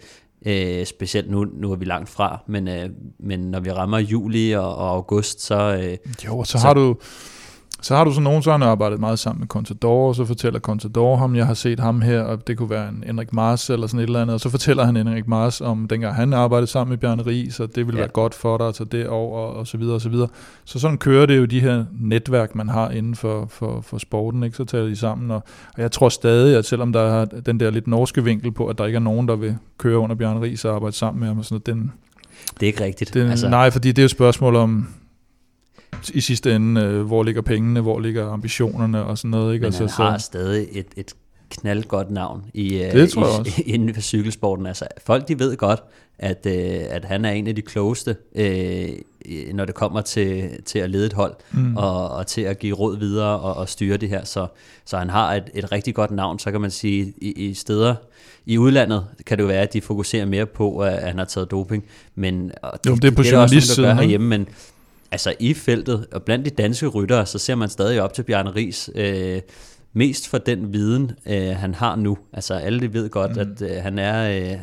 [0.46, 4.52] øh, specielt nu, nu er vi langt fra, men, øh, men når vi rammer juli
[4.52, 5.76] og, og august, så...
[5.82, 5.96] Øh,
[6.26, 6.96] jo, så, så har du
[7.82, 10.24] så har du så nogen, så har han arbejdet meget sammen med Contador, og så
[10.24, 13.70] fortæller Contador ham, jeg har set ham her, og det kunne være en Henrik Mars
[13.70, 16.70] eller sådan et eller andet, og så fortæller han Henrik Mars om dengang han arbejdede
[16.70, 18.02] sammen med Bjarne Ries, så det ville ja.
[18.02, 20.28] være godt for dig at tage det over, og så videre, og så videre.
[20.64, 24.42] Så sådan kører det jo de her netværk, man har inden for, for, for sporten,
[24.42, 24.56] ikke?
[24.56, 25.42] så taler de sammen, og,
[25.74, 28.78] og jeg tror stadig, at selvom der er den der lidt norske vinkel på, at
[28.78, 31.38] der ikke er nogen, der vil køre under Bjarne Ries og arbejde sammen med ham,
[31.38, 31.92] og sådan noget, den,
[32.60, 33.14] det er ikke rigtigt.
[33.14, 33.48] Den, altså.
[33.48, 34.88] Nej, fordi det er jo et spørgsmål om,
[36.10, 39.54] i sidste ende, øh, hvor ligger pengene, hvor ligger ambitionerne og sådan noget.
[39.54, 39.64] Ikke?
[39.64, 41.14] Men han altså, har så, stadig et, et
[41.50, 44.66] knaldgodt navn i, øh, det tror jeg i, inden for cykelsporten.
[44.66, 45.82] Altså, folk de ved godt,
[46.18, 48.88] at, øh, at han er en af de klogeste, øh,
[49.54, 51.76] når det kommer til, til at lede et hold, mm.
[51.76, 54.24] og, og til at give råd videre og, og styre det her.
[54.24, 54.46] Så,
[54.84, 57.94] så han har et, et rigtig godt navn, så kan man sige, i, i steder
[58.46, 61.50] i udlandet kan det jo være, at de fokuserer mere på, at han har taget
[61.50, 61.84] doping.
[62.14, 64.48] Men, og det, jo, det er på det er også, der herhjemme, men
[65.12, 68.54] altså i feltet, og blandt de danske ryttere, så ser man stadig op til Bjarne
[68.54, 69.40] Ries, øh,
[69.92, 72.18] mest for den viden, øh, han har nu.
[72.32, 73.40] Altså alle de ved godt, mm.
[73.40, 74.52] at øh, han er...
[74.52, 74.58] Øh,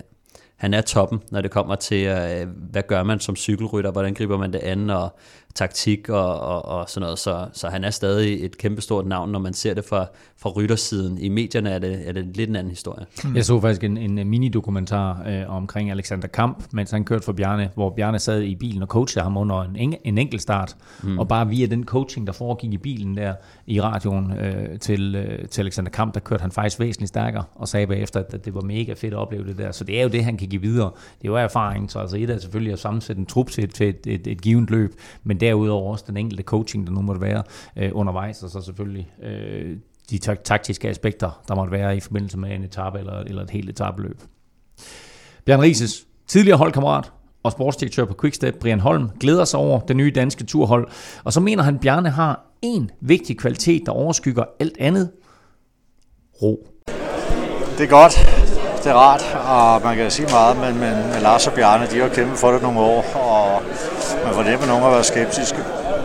[0.59, 4.37] han er toppen, når det kommer til, øh, hvad gør man som cykelrytter, hvordan griber
[4.37, 5.19] man det an, og
[5.55, 7.19] taktik og, og, og sådan noget.
[7.19, 10.05] Så, så han er stadig et kæmpestort navn, når man ser det fra,
[10.37, 11.17] fra ryttersiden.
[11.17, 13.05] I medierne er det, er det lidt en anden historie.
[13.23, 13.35] Mm.
[13.35, 17.69] Jeg så faktisk en, en mini-dokumentar øh, omkring Alexander Kamp, mens han kørte for Bjarne,
[17.73, 20.75] hvor Bjarne sad i bilen og coachede ham under en, en enkelt start.
[21.03, 21.19] Mm.
[21.19, 23.33] Og bare via den coaching, der foregik i bilen der
[23.67, 27.67] i radioen øh, til, øh, til Alexander Kamp, der kørte han faktisk væsentligt stærkere og
[27.67, 29.71] sagde bagefter, at det var mega fedt at opleve det der.
[29.71, 30.91] Så det er jo det, han kan give videre.
[31.21, 33.89] Det er jo erfaring, så altså et er selvfølgelig at sammensætte en trup til, til
[33.89, 37.43] et, et, et givet løb, men derudover også den enkelte coaching, der nu måtte være
[37.77, 39.77] øh, undervejs, og så selvfølgelig øh,
[40.09, 43.69] de taktiske aspekter, der måtte være i forbindelse med en etape eller, eller et helt
[43.69, 44.21] etabeløb.
[45.45, 47.11] Bjørn Rises, tidligere holdkammerat
[47.43, 50.87] og sportsdirektør på Quickstep, Brian Holm, glæder sig over det nye danske turhold,
[51.23, 55.11] og så mener han, at Bjarne har en vigtig kvalitet, der overskygger alt andet.
[56.41, 56.67] Ro.
[57.77, 58.13] Det er godt.
[58.83, 59.23] Det er rart,
[59.55, 62.51] og man kan sige meget, men, men, men Lars og Bjarne, de har kæmpet for
[62.51, 63.01] det nogle år,
[64.35, 65.57] man det at nogen har været skeptiske.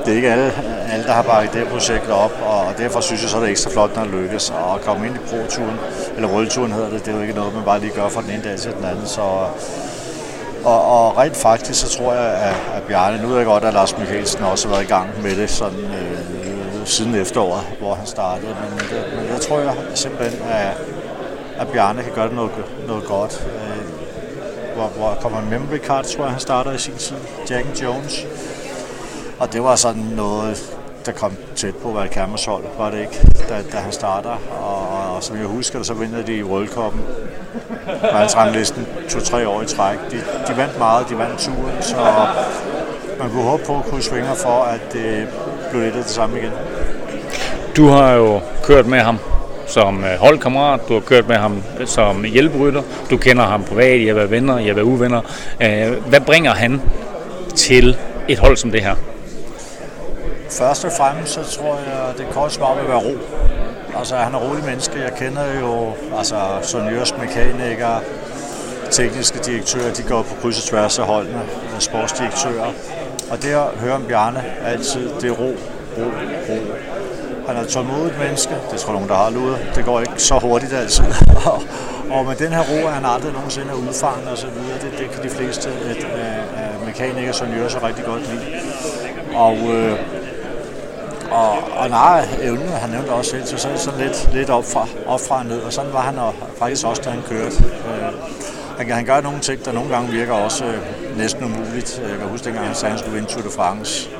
[0.05, 0.53] Det er ikke alle,
[0.93, 3.71] alle der har bakket det projekt op, og derfor synes jeg så, er det ekstra
[3.71, 4.51] flot, når det lykkes.
[4.51, 5.79] at komme ind i pro-turen,
[6.17, 8.31] eller rulleturen hedder det, det er jo ikke noget, man bare lige gør fra den
[8.31, 9.07] ene dag til den anden.
[9.07, 9.21] Så,
[10.65, 13.75] og, og rent faktisk, så tror jeg, at, at Bjarne, nu ved jeg godt, at
[13.75, 18.07] Lars Mikkelsen også har været i gang med det sådan, øh, siden efteråret, hvor han
[18.07, 18.47] startede.
[18.47, 20.77] Men, det, men jeg tror jeg simpelthen, at,
[21.59, 22.51] at Bjarne kan gøre det noget,
[22.87, 23.47] noget godt.
[23.47, 23.84] Øh,
[24.75, 27.17] hvor, hvor kommer en memory card, tror jeg, han starter i sin tid.
[27.51, 28.27] Jack Jones.
[29.39, 33.27] Og det var sådan noget, der kom tæt på at være hold, var det ikke,
[33.49, 34.39] da, da han starter.
[34.61, 37.01] Og, og, og som jeg husker det, så vinder de i World Cup'en.
[38.03, 39.99] Verdensranglisten to-tre år i træk.
[40.11, 40.17] De,
[40.49, 41.97] de vandt meget, de vandt turen, så
[43.19, 45.29] man kunne håbe på at kunne svinge for, at det
[45.71, 46.51] blev lidt af det samme igen.
[47.77, 49.19] Du har jo kørt med ham
[49.67, 54.07] som øh, holdkammerat, du har kørt med ham som hjælperytter, du kender ham privat, I
[54.07, 55.21] har været venner, I har været uvenner.
[55.61, 56.83] Øh, hvad bringer han
[57.57, 57.97] til
[58.29, 58.95] et hold som det her?
[60.51, 63.19] Først og fremmest så tror jeg, det kort svar vil være ro.
[63.99, 65.01] Altså han er rolig menneske.
[65.01, 68.01] Jeg kender jo altså Sonjørs mekanikere,
[68.91, 71.41] tekniske direktører, de går på kryds og tværs af holdene,
[71.75, 72.73] øh, sportsdirektører.
[73.31, 75.53] Og det at høre om Bjarne altid, det er ro,
[75.99, 76.05] ro,
[76.49, 76.59] ro.
[77.47, 79.59] Han er tålmodigt menneske, det tror jeg nogen, der har luret.
[79.75, 81.05] Det går ikke så hurtigt altid.
[82.15, 84.79] og med den her ro er han aldrig nogensinde er udfanget og så videre.
[84.83, 88.45] Det, det kan de fleste et, øh, mekanikere, som gør så rigtig godt lide.
[89.35, 89.99] Og, øh,
[91.31, 94.89] og, og nej, evnen, han nævnte også selv, så, så sådan lidt, lidt op, fra,
[95.07, 97.57] op fra og ned, og sådan var han og, faktisk også, da han kørte.
[97.65, 98.13] Øh,
[98.79, 102.03] han, han gør nogle ting, der nogle gange virker også øh, næsten umuligt.
[102.11, 104.11] Jeg kan huske, dengang han sagde, at han skulle vinde Tour de France.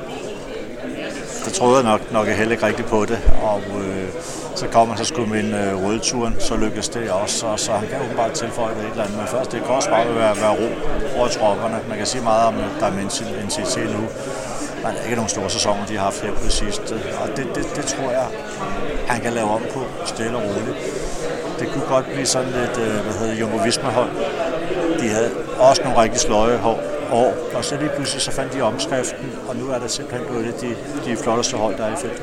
[1.45, 4.07] Der troede jeg nok, nok heller ikke rigtigt på det, og øh,
[4.55, 7.87] så kom han, så skulle min øh, rødturen, så lykkedes det også, og så han
[7.87, 9.17] kan åbenbart tilføje det et eller andet.
[9.17, 10.69] Men først, det kan også bare være, være ro
[11.17, 11.79] over tropperne.
[11.89, 12.91] Man kan sige meget om, at der er
[13.45, 14.01] NCT nu.
[14.83, 16.93] Men der er ikke nogen store sæsoner, de har haft her på det sidste.
[17.21, 18.27] Og det, det, det tror jeg,
[19.07, 20.77] han kan lave om på stille og roligt.
[21.59, 24.09] Det kunne godt blive sådan lidt, øh, hvad hedder Jumbo Visma-hold.
[24.99, 26.79] De havde også nogle rigtig sløje hår,
[27.11, 30.61] år, og så lige pludselig så fandt de omskriften, og nu er det simpelthen blevet
[30.61, 30.75] de,
[31.11, 32.21] de flotteste hold, der er i feltet.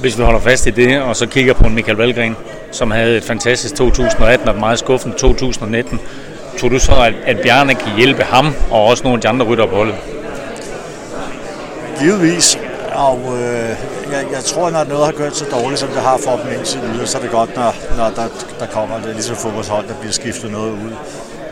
[0.00, 2.36] Hvis vi holder fast i det, og så kigger på Michael Valgren,
[2.70, 6.00] som havde et fantastisk 2018 og et meget skuffende 2019,
[6.58, 9.46] tror du så, at, at Bjarne kan hjælpe ham og også nogle af de andre
[9.46, 9.94] rytter på holdet?
[11.98, 12.58] Givetvis.
[12.94, 13.68] Og øh,
[14.12, 16.80] jeg, jeg tror, når noget har gjort så dårligt, som det har for dem indtil
[16.92, 18.26] videre, så er det godt, når, når der,
[18.60, 20.92] der kommer det ligesom fodboldshold, der bliver skiftet noget ud.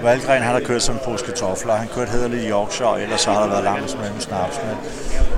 [0.04, 1.74] Valgren han har kørt som en pose kartofler.
[1.74, 4.60] Han kørte hederligt i Yorkshire, og ellers så har der været langt mellem snaps.
[4.66, 4.76] Men,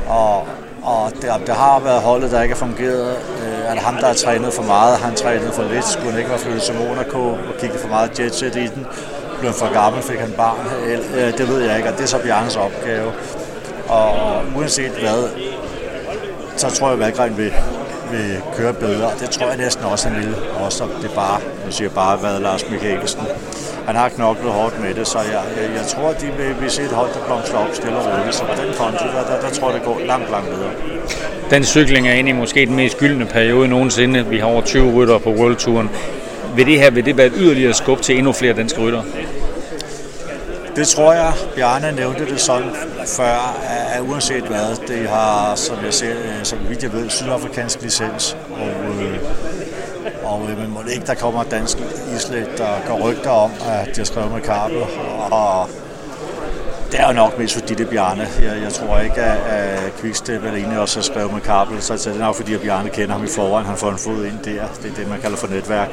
[0.08, 0.36] og,
[0.82, 3.16] og det, det, har været holdet, der ikke har fungeret.
[3.42, 4.98] Øh, at ham, der har trænet for meget?
[4.98, 5.84] Han trænet for lidt?
[5.84, 8.86] Skulle han ikke være flyttet til Monaco og kigge for meget jetset i den?
[9.38, 10.02] Blev han for gammel?
[10.02, 10.66] Fik han barn?
[10.86, 13.12] Øh, det ved jeg ikke, og det er så Bjarnes opgave.
[13.88, 14.14] Og
[14.56, 15.28] uanset hvad,
[16.56, 17.52] så tror jeg, at Valgren vil,
[18.12, 19.10] vil køre bedre.
[19.20, 20.34] Det tror jeg næsten også, han vil.
[20.64, 23.20] Også det bare, jeg siger bare, hvad Lars Mikkelsen.
[23.86, 26.70] Han har knoklet hårdt med det, så jeg, jeg, jeg tror, at de vil, vil
[26.70, 28.34] se et hold, der blomstrer op stille og roligt.
[28.34, 30.70] Så på den konto, der, der, der tror jeg, det går langt, langt bedre.
[31.50, 34.26] Den cykling er inde i måske den mest gyldne periode nogensinde.
[34.26, 35.90] Vi har over 20 rytter på World Touren.
[36.56, 39.02] Vil det her vil det være et yderligere skub til endnu flere danske rytter?
[40.76, 42.70] Det tror jeg, Bjarne nævnte det sådan
[43.06, 43.56] før,
[43.94, 48.36] at uanset hvad, det har, som jeg ser, øh, som vidt jeg ved, sydafrikansk licens.
[48.50, 49.18] Og, øh,
[50.24, 51.78] og øh, men må det ikke, der kommer dansk
[52.16, 54.76] islet, der går rygter om, at de har skrevet med kabel.
[55.30, 55.68] Og
[56.92, 58.28] det er jo nok mest fordi det er Bjarne.
[58.42, 61.92] Jeg, jeg tror ikke, at, at Quickstep eller egentlig også har skrevet med kabel, så
[61.94, 63.66] det er nok fordi, at Bjarne kender ham i forvejen.
[63.66, 64.66] Han får en fod ind der.
[64.82, 65.88] Det er det, man kalder for netværk.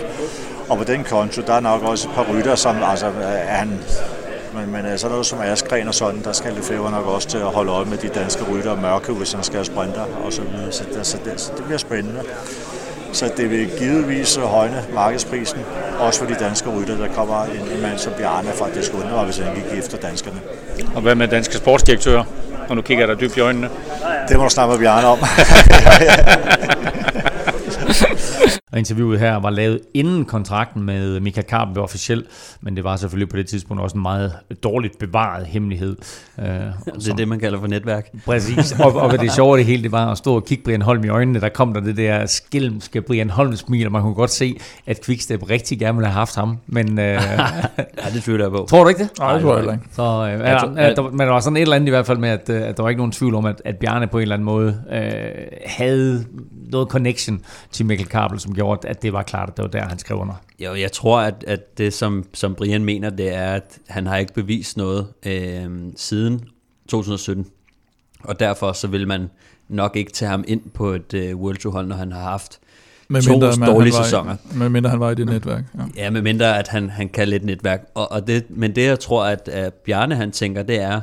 [0.70, 3.80] Og på den konto, der er nok også et par rytter, som altså, er han
[4.54, 7.44] men, men altså noget som Askren og sådan, der skal Lefebvre nok også til at
[7.44, 10.42] holde øje med de danske rytter og mørke, hvis han skal have sprinter og så
[10.42, 10.72] videre.
[10.72, 12.22] Så, det, så, det, så det bliver spændende.
[13.12, 15.60] Så det vil givetvis højne markedsprisen,
[16.00, 16.98] også for de danske rytter.
[16.98, 19.98] Der kommer en, en mand som Bjarne fra det skulle undre, hvis han gik efter
[19.98, 20.40] danskerne.
[20.96, 22.24] Og hvad med danske sportsdirektører?
[22.70, 23.70] Og nu kigger der dybt i øjnene.
[24.30, 25.20] Det må du snakke med Bjarne om.
[28.74, 32.26] Og interviewet her var lavet inden kontrakten med Michael Karp blev officiel,
[32.62, 34.34] men det var selvfølgelig på det tidspunkt også en meget
[34.64, 35.96] dårligt bevaret hemmelighed.
[36.38, 38.10] Uh, det er det, man kalder for netværk.
[38.26, 41.04] Præcis, og, og det sjove det hele, det var at stå og kigge Brian Holm
[41.04, 44.32] i øjnene, der kom der det der skilmske Brian Holm smil, og man kunne godt
[44.32, 46.90] se, at Quickstep rigtig gerne ville have haft ham, men...
[46.90, 47.20] Uh, ja,
[48.14, 48.66] det tvivler jeg på.
[48.70, 49.10] Tror du ikke det?
[49.20, 49.86] Nej, det tror jeg ikke.
[49.92, 52.18] Så, uh, ja, ja, der, men der var sådan et eller andet i hvert fald
[52.18, 54.36] med, at, at der var ikke nogen tvivl om, at, at Bjarne på en eller
[54.36, 54.96] anden måde uh,
[55.66, 56.26] havde
[56.74, 59.88] noget connection til Mikkel Kabel, som gjorde, at det var klart, at det var der,
[59.88, 60.36] han skrev under.
[60.60, 64.18] Jo, jeg tror, at, at det, som, som Brian mener, det er, at han har
[64.18, 66.42] ikke bevist noget øh, siden
[66.88, 67.46] 2017.
[68.24, 69.30] Og derfor så vil man
[69.68, 72.60] nok ikke tage ham ind på et øh, World Tour hold, når han har haft
[73.08, 74.36] med to mindre, man, dårlige han sæsoner.
[74.54, 75.64] I, med mindre han var i det netværk.
[75.78, 77.86] Ja, ja med mindre at han, han kan lidt netværk.
[77.94, 81.02] Og, og det, men det jeg tror, at, at Bjarne han tænker, det er,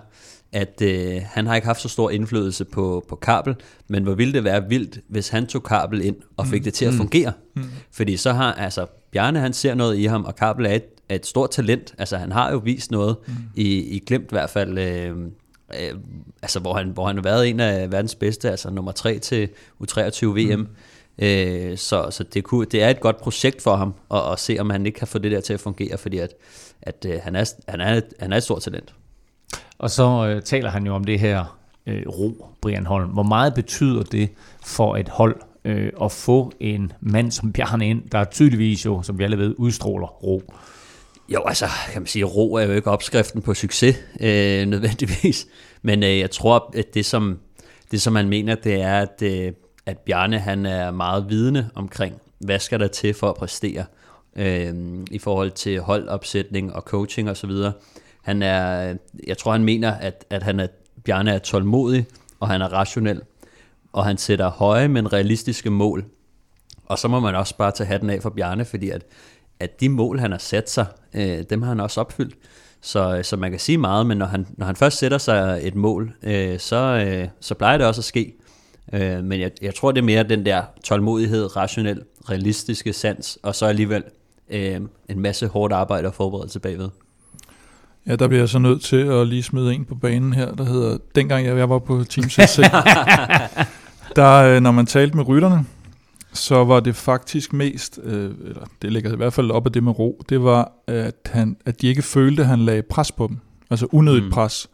[0.52, 3.54] at øh, han har ikke haft så stor indflydelse på, på Kabel,
[3.88, 6.64] men hvor ville det være vildt, hvis han tog Kabel ind og fik mm.
[6.64, 7.32] det til at fungere.
[7.56, 7.64] Mm.
[7.92, 11.14] Fordi så har, altså, Bjarne han ser noget i ham, og Kabel er et, er
[11.14, 11.94] et stort talent.
[11.98, 13.34] Altså han har jo vist noget, mm.
[13.54, 15.16] i, i Glimt i hvert fald, øh,
[15.80, 15.94] øh,
[16.42, 19.48] altså hvor han, hvor han har været en af verdens bedste, altså nummer 3 til
[19.84, 20.58] U23 VM.
[20.58, 20.66] Mm.
[21.18, 24.56] Øh, så så det, kunne, det er et godt projekt for ham, at, at se
[24.60, 26.34] om han ikke kan få det der til at fungere, fordi at,
[26.82, 28.94] at øh, han, er, han, er, han er et stort talent.
[29.80, 33.08] Og så øh, taler han jo om det her øh, ro, Brian Holm.
[33.10, 34.28] Hvor meget betyder det
[34.64, 39.18] for et hold, øh, at få en mand som Bjarne ind, der tydeligvis jo, som
[39.18, 40.42] vi alle ved, udstråler ro?
[41.28, 45.46] Jo, altså, kan man sige, ro er jo ikke opskriften på succes, øh, nødvendigvis.
[45.82, 47.38] Men øh, jeg tror, at det som,
[47.90, 49.52] det, som man mener, det er, at, øh,
[49.86, 53.84] at Bjarne han er meget vidende omkring, hvad skal der til for at præstere
[54.36, 54.74] øh,
[55.10, 57.50] i forhold til holdopsætning og coaching osv.
[58.22, 58.94] Han er,
[59.26, 60.66] jeg tror, han mener, at, at han er,
[61.04, 62.06] Bjarne er tålmodig,
[62.40, 63.20] og han er rationel,
[63.92, 66.04] og han sætter høje, men realistiske mål.
[66.87, 69.02] Og så må man også bare tage hatten af for Bjarne, fordi at,
[69.61, 72.35] at de mål, han har sat sig, øh, dem har han også opfyldt.
[72.80, 75.61] Så, øh, så man kan sige meget, men når han, når han først sætter sig
[75.62, 78.35] et mål, øh, så, øh, så plejer det også at ske.
[78.92, 83.54] Øh, men jeg, jeg tror, det er mere den der tålmodighed, rationel, realistiske sans, og
[83.54, 84.04] så alligevel
[84.48, 86.88] øh, en masse hårdt arbejde og forberedelse bagved.
[88.10, 90.64] Ja, der bliver jeg så nødt til at lige smide en på banen her, der
[90.64, 92.56] hedder, dengang jeg, jeg var på Team CC,
[94.16, 95.64] der, øh, når man talte med rytterne,
[96.32, 99.82] så var det faktisk mest, øh, eller det ligger i hvert fald op af det
[99.82, 103.26] med ro, det var, at, han, at de ikke følte, at han lagde pres på
[103.26, 103.38] dem.
[103.70, 104.30] Altså unødigt mm.
[104.30, 104.68] pres.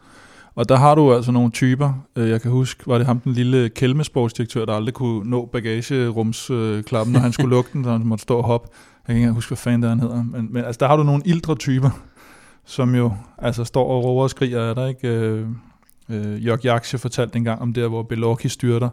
[0.55, 1.93] Og der har du altså nogle typer.
[2.15, 7.13] Øh, jeg kan huske, var det ham den lille kælmesportsdirektør, der aldrig kunne nå bagagerumsklappen,
[7.13, 8.69] når han skulle lukke den, så han måtte stå og hoppe.
[9.07, 10.23] Jeg kan ikke huske, hvad fanden der han hedder.
[10.23, 11.89] Men, men altså, der har du nogle ildre typer,
[12.67, 14.59] som jo altså står og råber og skriger.
[14.59, 15.07] Er der ikke...
[15.07, 15.47] Øh,
[16.09, 18.89] øh, Jørg Jaksje fortalte engang om det, hvor Belocchi styrter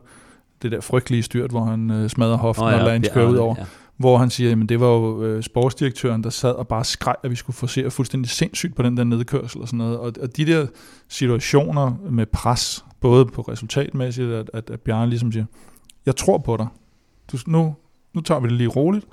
[0.63, 3.31] det der frygtelige styrt, hvor han øh, smadrer hoften oh, ja, og lader en køre
[3.31, 3.55] ud over.
[3.59, 3.65] Ja.
[3.97, 7.31] Hvor han siger, at det var jo øh, sportsdirektøren, der sad og bare skreg, at
[7.31, 9.99] vi skulle forsere fuldstændig sindssygt på den der nedkørsel og sådan noget.
[9.99, 10.67] Og, og de der
[11.09, 15.45] situationer med pres, både på resultatmæssigt, at, at, at Bjarne ligesom siger,
[16.07, 16.67] jeg tror på dig.
[17.33, 17.75] Du, nu,
[18.15, 19.07] nu tager vi det lige roligt.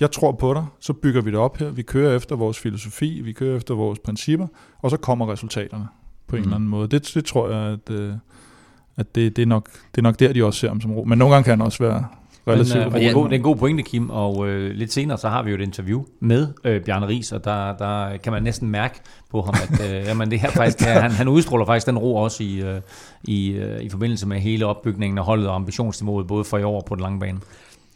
[0.00, 1.70] Jeg tror på dig, så bygger vi det op her.
[1.70, 4.46] Vi kører efter vores filosofi, vi kører efter vores principper,
[4.78, 5.88] og så kommer resultaterne
[6.26, 6.46] på en mm.
[6.46, 6.88] eller anden måde.
[6.88, 7.90] Det, det tror jeg, at...
[7.90, 8.14] Øh,
[8.96, 11.04] at det, det, er nok, det er nok der, de også ser ham som ro.
[11.04, 12.06] Men nogle gange kan han også være
[12.48, 15.18] relativt men, det, er god, det er en god pointe, Kim, og øh, lidt senere
[15.18, 18.42] så har vi jo et interview med øh, Bjarne Ries, og der, der kan man
[18.42, 19.00] næsten mærke
[19.30, 22.42] på ham, at øh, jamen, det her faktisk, han, han udstråler faktisk den ro også
[22.42, 22.80] i, øh,
[23.24, 26.76] i, øh, i forbindelse med hele opbygningen af holdet og ambitionsniveauet, både for i år
[26.76, 27.40] og på den lange bane.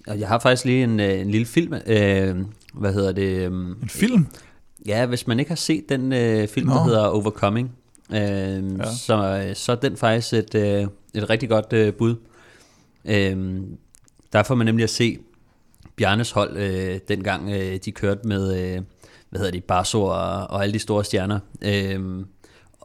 [0.06, 1.74] Jeg har faktisk lige en, øh, en lille film.
[1.86, 2.36] Øh,
[2.74, 3.22] hvad hedder det?
[3.22, 4.26] Øh, en film?
[4.86, 6.74] Ja, hvis man ikke har set den øh, film, Nå.
[6.74, 7.72] der hedder Overcoming,
[8.10, 8.84] Øh, ja.
[8.84, 12.16] så, så er den faktisk et, øh, et rigtig godt øh, bud.
[13.04, 13.60] Øh,
[14.32, 15.18] der får man nemlig at se
[15.96, 18.82] Bjarnes hold, øh, dengang øh, de kørte med, øh,
[19.30, 21.38] hvad hedder de, Barso og, og alle de store stjerner.
[21.62, 22.24] Øh,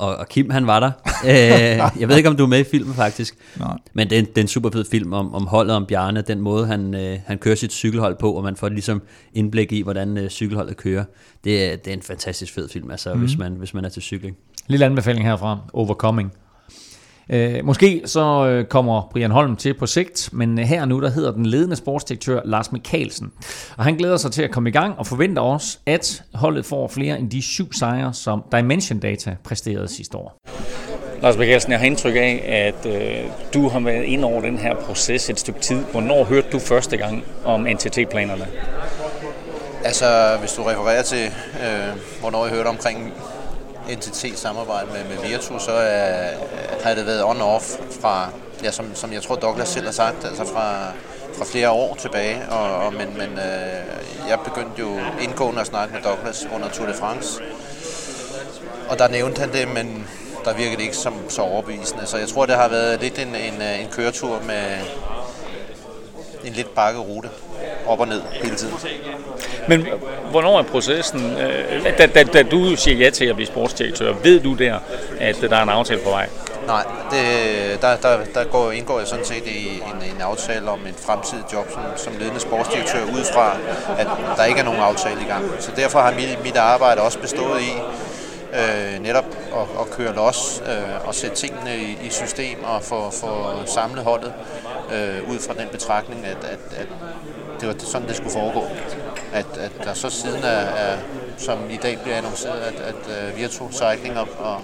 [0.02, 0.92] og, og Kim han var der.
[1.26, 3.36] øh, jeg ved ikke, om du er med i filmen faktisk.
[3.60, 3.78] Nej.
[3.94, 6.22] Men det er, en, det er en super fed film om, om holdet om Bjarne,
[6.22, 9.02] den måde han, øh, han kører sit cykelhold på, og man får ligesom
[9.34, 11.04] indblik i, hvordan øh, cykelholdet kører.
[11.44, 13.20] Det er, det er en fantastisk fed film, altså, mm.
[13.20, 14.38] hvis, man, hvis man er til cykling.
[14.68, 16.32] Lille anbefaling herfra, Overcoming.
[17.30, 21.32] Øh, måske så øh, kommer Brian Holm til på sigt, men her nu der hedder
[21.32, 23.32] den ledende sportsdirektør Lars Mikkelsen.
[23.78, 26.88] Og han glæder sig til at komme i gang og forventer også, at holdet får
[26.88, 30.38] flere end de syv sejre, som Dimension Data præsterede sidste år.
[31.22, 34.76] Lars Mikkelsen, jeg har indtryk af, at øh, du har været ind over den her
[34.76, 35.80] proces et stykke tid.
[35.92, 38.48] Hvornår hørte du første gang om NTT-planerne?
[39.84, 41.26] Altså, hvis du refererer til,
[41.64, 43.14] øh, hvornår jeg hørte omkring
[43.90, 46.30] NTT-samarbejde med, med Virtu, så er,
[46.84, 48.30] har det været on-off fra,
[48.64, 50.92] ja, som, som jeg tror Douglas selv har sagt, altså fra,
[51.38, 52.50] fra flere år tilbage.
[52.50, 56.88] Og, og, men men øh, jeg begyndte jo indgående at snakke med Douglas under Tour
[56.88, 57.42] de France.
[58.90, 60.08] Og der nævnte han det, men
[60.46, 62.06] der virkede det ikke som så overbevisende.
[62.06, 64.78] Så jeg tror, det har været lidt en, en, øh, en køretur med
[66.44, 67.30] en lidt bakket rute
[67.88, 68.74] op og ned hele tiden.
[69.68, 69.88] Men
[70.32, 74.40] hvornår er processen, øh, da, da, da du siger ja til at blive sportsdirektør, ved
[74.40, 74.80] du der,
[75.20, 76.30] at der er en aftale på vej?
[76.68, 80.80] Nej, det, der, der, der går, indgår jeg sådan set i en, en aftale om
[80.88, 83.58] et fremtidigt job som, som ledende sportsdirektør, ud fra,
[83.98, 85.46] at der ikke er nogen aftale i gang.
[85.60, 87.74] Så derfor har mit, mit arbejde også bestået i
[88.54, 93.12] øh, netop at, at køre los øh, og sætte tingene i, i system og få,
[93.12, 94.34] få samlet holdet
[94.94, 96.88] øh, ud fra den betragtning, at, at, at
[97.62, 98.64] det var sådan, det skulle foregå.
[99.34, 100.98] At, at der så siden er, er
[101.38, 104.62] som i dag bliver annonceret, at, at uh, Virtu Cycling og, og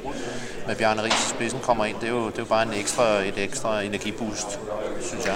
[0.67, 2.73] med Bjarne Ries i spidsen kommer ind, det er, jo, det er jo bare en
[2.79, 4.59] ekstra, et ekstra energiboost,
[5.01, 5.35] synes jeg.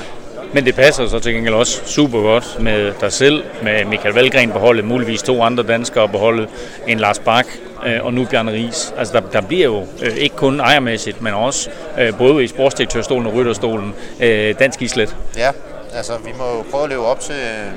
[0.53, 4.51] Men det passer så til gengæld også super godt med dig selv, med Michael Valgren
[4.51, 6.49] på holdet, muligvis to andre danskere på holdet,
[6.87, 7.45] en Lars Bak
[7.85, 8.93] øh, og nu Bjarne Ries.
[8.97, 11.69] Altså der, der bliver jo øh, ikke kun ejermæssigt, men også
[11.99, 15.15] øh, både i sportsdirektørstolen og rytterstolen øh, dansk islet.
[15.37, 15.51] Ja,
[15.93, 17.71] altså vi må jo prøve at leve op til,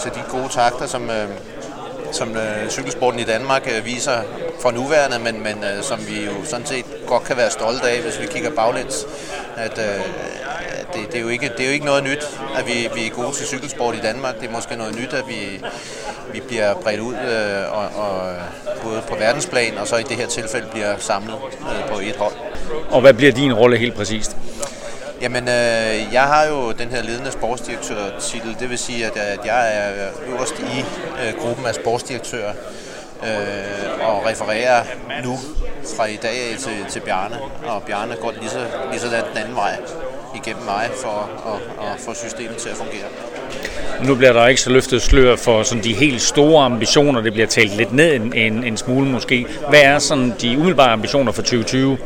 [0.00, 1.28] til de gode takter, som, øh,
[2.12, 4.22] som øh, cykelsporten i Danmark øh, viser
[4.60, 8.20] for nuværende, men, men som vi jo sådan set godt kan være stolte af, hvis
[8.20, 9.06] vi kigger baglæns.
[9.56, 12.24] At, at det, det, er jo ikke, det er jo ikke noget nyt,
[12.56, 14.40] at vi, vi er gode til cykelsport i Danmark.
[14.40, 15.64] Det er måske noget nyt, at vi,
[16.32, 18.32] vi bliver bredt ud, øh, og, og,
[18.82, 22.34] både på verdensplan, og så i det her tilfælde bliver samlet øh, på et hold.
[22.90, 24.36] Og hvad bliver din rolle helt præcist?
[25.20, 28.56] Jamen, øh, jeg har jo den her ledende sportsdirektør-titel.
[28.60, 30.78] Det vil sige, at, at jeg er øverst i
[31.22, 32.52] øh, gruppen af sportsdirektører
[33.22, 34.84] øh, og refererer
[35.24, 35.38] nu
[35.96, 37.36] fra i dag til, til Bjarne.
[37.66, 39.76] Og Bjarne går lige så, lige så den anden vej
[40.34, 43.08] igennem mig for at, at få systemet til at fungere.
[44.04, 47.20] Nu bliver der ikke så løftet slør for sådan de helt store ambitioner.
[47.20, 49.46] Det bliver talt lidt ned en, en, en smule måske.
[49.68, 51.98] Hvad er sådan de umiddelbare ambitioner for 2020?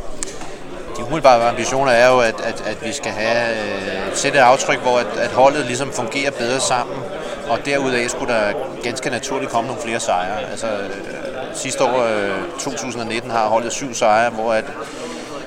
[0.96, 4.78] De umiddelbare ambitioner er jo, at, at, at vi skal have øh, sætte et aftryk,
[4.78, 6.96] hvor at, at holdet ligesom fungerer bedre sammen,
[7.48, 10.50] og derudaf skulle der ganske naturligt komme nogle flere sejre.
[10.50, 14.64] Altså, øh, sidste år, øh, 2019, har holdet syv sejre, hvor at,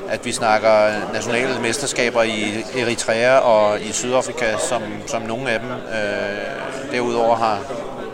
[0.10, 5.70] at vi snakker nationale mesterskaber i Eritrea og i Sydafrika, som, som nogle af dem.
[5.70, 7.60] Øh, derudover har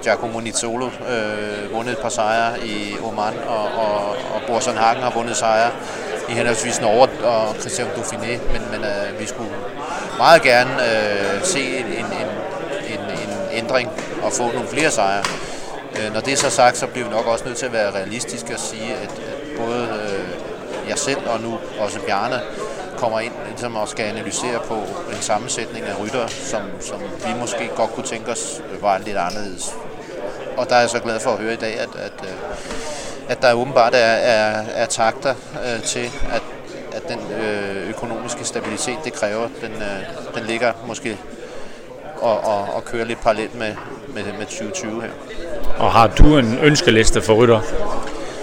[0.03, 5.11] Giacomo Nizzolo øh, vundet et par sejre i Oman, og, og, og Borsan Hagen har
[5.11, 5.71] vundet sejre
[6.29, 9.51] i henholdsvis Norge og Christian Dauphiné, men, men øh, vi skulle
[10.17, 12.29] meget gerne øh, se en, en, en,
[12.87, 13.89] en, en ændring
[14.23, 15.23] og få nogle flere sejre.
[15.99, 17.91] Øh, når det er så sagt, så bliver vi nok også nødt til at være
[17.91, 22.41] realistiske og sige, at, at både øh, jeg selv og nu også Bjarne
[22.97, 24.75] kommer ind ligesom og skal analysere på
[25.09, 29.17] en sammensætning af rytter, som, som vi måske godt kunne tænke os øh, var lidt
[29.17, 29.75] anderledes.
[30.57, 32.33] Og der er jeg så glad for at høre i dag, at, at, øh,
[33.29, 35.33] at der åbenbart er, er, er takter
[35.65, 36.41] øh, til, at,
[36.93, 41.17] at den øh, økonomiske stabilitet, det kræver, den, øh, den ligger måske
[42.21, 43.75] og, og, og kører lidt parallelt med,
[44.07, 45.09] med, med 2020 her.
[45.77, 47.61] Og har du en ønskeliste for rytter?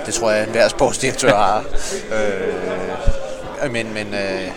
[0.07, 1.65] Det tror jeg, hver sportsdirektør har.
[2.13, 4.49] øh, men men øh,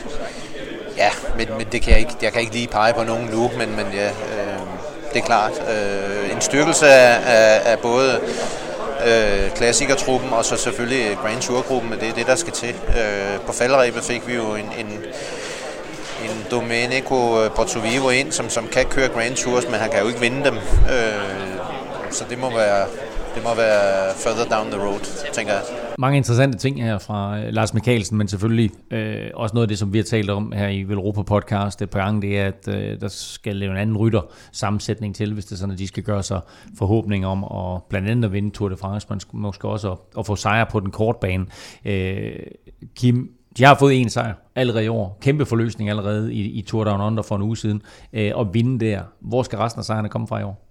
[0.98, 3.52] ja, men, men det kan jeg, ikke, jeg kan ikke lige pege på nogen nu,
[3.58, 4.60] men, men ja, øh,
[5.14, 5.52] det er klart.
[5.52, 8.20] Øh, en styrkelse af, af, af både
[9.08, 12.70] øh, klassikertruppen og så selvfølgelig øh, Grand Tour-gruppen, det er det, der skal til.
[12.70, 14.88] Øh, på faldrebet fik vi jo en, en,
[16.24, 20.08] en Domenico øh, Portovivo ind, som, som kan køre Grand Tours, men han kan jo
[20.08, 20.56] ikke vinde dem.
[20.56, 21.64] Øh,
[22.12, 22.86] så det må være
[23.36, 25.00] det må være further down the road,
[25.34, 25.83] tænker jeg.
[25.98, 29.80] Mange interessante ting her fra øh, Lars Mikkelsen, men selvfølgelig øh, også noget af det,
[29.80, 32.68] som vi har talt om her i Velropa podcast et par gange, det er, at
[32.68, 34.22] øh, der skal lave en anden rytter
[34.52, 36.42] sammensætning til, hvis det er sådan, at de skal gøre sig
[36.78, 40.26] forhåbninger om at blandt andet at vinde Tour de France, men måske også at, at
[40.26, 41.46] få sejre på den korte bane.
[41.86, 42.32] Øh,
[42.96, 45.18] Kim, de har fået en sejr allerede i år.
[45.22, 47.82] Kæmpe forløsning allerede i, i Tour Down Under for en uge siden.
[48.14, 49.02] Øh, og vinde der.
[49.20, 50.68] Hvor skal resten af sejrene komme fra i år?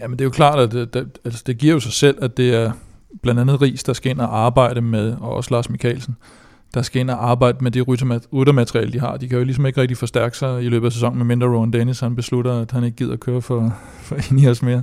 [0.00, 2.24] Ja, men det er jo klart, at det, det, altså det giver jo sig selv,
[2.24, 2.72] at det er
[3.22, 6.16] blandt andet Ries, der skal ind og arbejde med, og også Lars Mikkelsen,
[6.74, 7.88] der skal ind og arbejde med det
[8.32, 9.16] ryttermateriale, de har.
[9.16, 11.72] De kan jo ligesom ikke rigtig forstærke sig i løbet af sæsonen, med mindre Rowan
[11.72, 14.82] Dennis han beslutter, at han ikke gider køre for, for Ineos mere.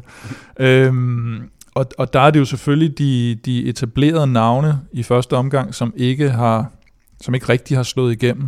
[0.59, 5.75] øhm, og, og der er det jo selvfølgelig de, de etablerede navne i første omgang,
[5.75, 6.71] som ikke har
[7.23, 8.47] som ikke rigtig har slået igennem.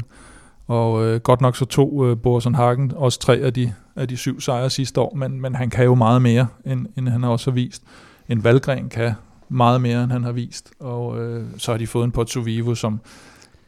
[0.67, 4.17] Og øh, godt nok så to øh, Borsen Hagen, også tre af de, af de
[4.17, 7.51] syv sejre sidste år, men, men han kan jo meget mere, end, end han også
[7.51, 7.83] har vist.
[8.29, 9.11] En Valgren kan
[9.49, 10.71] meget mere, end han har vist.
[10.79, 12.99] Og øh, så har de fået en Pozzo Vivo, som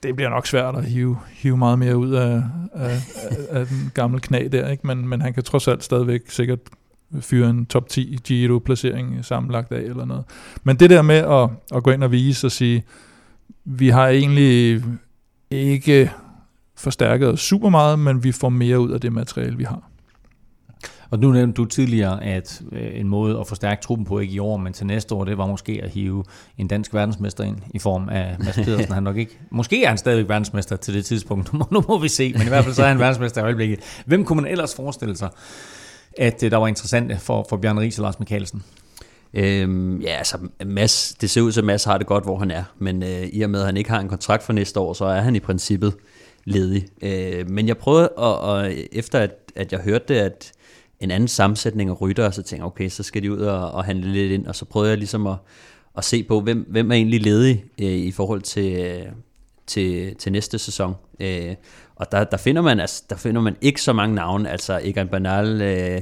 [0.03, 2.99] det bliver nok svært at hive, hive meget mere ud af, af,
[3.29, 4.87] af, af den gamle knæ der, ikke?
[4.87, 6.59] Men, men han kan trods alt stadigvæk sikkert
[7.19, 10.23] fyre en top 10 Giro-placering sammenlagt af eller noget.
[10.63, 12.83] Men det der med at, at gå ind og vise og sige,
[13.65, 14.83] vi har egentlig
[15.51, 16.11] ikke
[16.75, 19.89] forstærket os super meget, men vi får mere ud af det materiale, vi har.
[21.09, 24.39] Og nu nævnte du tidligere, at øh, en måde at forstærke truppen på, ikke i
[24.39, 26.23] år, men til næste år, det var måske at hive
[26.57, 28.93] en dansk verdensmester ind i form af Mads Pedersen.
[28.93, 31.99] Han nok ikke, måske er han stadigvæk verdensmester til det tidspunkt, nu må, nu må
[31.99, 33.79] vi se, men i hvert fald så er han verdensmester i øjeblikket.
[34.05, 35.29] Hvem kunne man ellers forestille sig,
[36.17, 38.63] at øh, der var interessant for, for Bjørn Ries og Lars Mikkelsen?
[39.33, 42.51] Øhm, ja, altså Mads, det ser ud til, at Mads har det godt, hvor han
[42.51, 42.63] er.
[42.79, 45.05] Men øh, i og med, at han ikke har en kontrakt for næste år, så
[45.05, 45.93] er han i princippet
[46.45, 46.87] ledig.
[47.01, 50.51] Øh, men jeg prøvede, at, og efter at, at jeg hørte det, at
[50.99, 53.85] en anden sammensætning af rytter, så tænkte jeg, okay, så skal de ud og, og
[53.85, 55.35] handle lidt ind, og så prøvede jeg ligesom at,
[55.97, 59.05] at se på, hvem, hvem er egentlig ledig øh, i forhold til, øh,
[59.67, 60.95] til, til næste sæson.
[61.19, 61.55] Øh,
[61.95, 65.07] og der, der, finder man, altså, der finder man ikke så mange navne, altså Egan
[65.07, 66.01] Bernal, øh,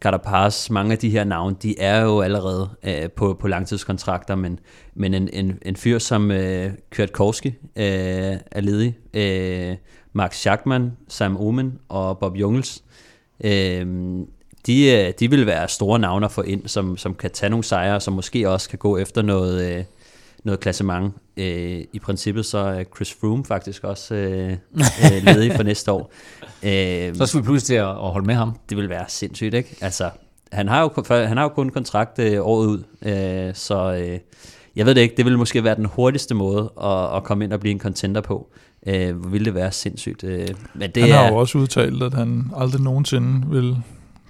[0.00, 4.58] Carapaz, mange af de her navne, de er jo allerede øh, på, på langtidskontrakter, men,
[4.94, 9.76] men en, en, en fyr som øh, Kwiatkowski øh, er ledig, øh,
[10.12, 13.09] Max Schachmann, Sam Omen og Bob Jungels, øh,
[13.44, 13.86] øh,
[14.66, 18.48] de vil være store navne for ind, som, som kan tage nogle sejre, som måske
[18.48, 19.84] også kan gå efter noget, øh,
[20.44, 21.14] noget klassement.
[21.36, 24.50] Øh, I princippet så er Chris Froome faktisk også øh,
[25.04, 26.12] øh, ledig for næste år.
[26.62, 28.56] Øh, så skal vi pludselig til at, at holde med ham.
[28.68, 29.76] Det vil være sindssygt, ikke?
[29.80, 30.10] Altså,
[30.52, 34.18] han har jo, han har jo kun kontrakt øh, året ud, øh, så øh,
[34.76, 37.52] jeg ved det ikke, det vil måske være den hurtigste måde at, at komme ind
[37.52, 38.48] og blive en contender på.
[38.86, 40.24] Øh, hvor ville det være sindssygt.
[40.24, 43.76] Øh, men det han har er, jo også udtalt, at han aldrig nogensinde vil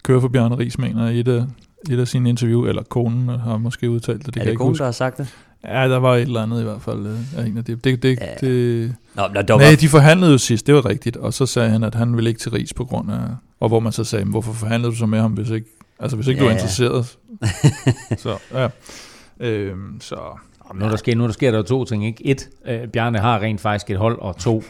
[0.03, 1.45] køre for Bjarne Ries, mener i et af,
[1.91, 4.35] et af sine interview, eller konen har måske udtalt det.
[4.35, 5.35] det er det konen, der har sagt det?
[5.65, 7.85] Ja, der var et eller andet i hvert fald af en af det.
[7.85, 8.47] det, det, ja.
[8.47, 9.77] det Nå, nej, var...
[9.81, 12.41] de forhandlede jo sidst, det var rigtigt, og så sagde han, at han ville ikke
[12.41, 13.19] til Ries på grund af,
[13.61, 15.67] og hvor man så sagde, hvorfor forhandlede du så med ham, hvis ikke,
[15.99, 17.19] altså hvis ikke ja, du er interesseret?
[18.25, 18.69] så, ja.
[19.41, 20.17] Øhm, så
[20.75, 22.07] nu, der sker, nu der sker der to ting.
[22.07, 22.27] Ikke?
[22.27, 24.67] Et, øh, Bjarne har rent faktisk et hold, og to, det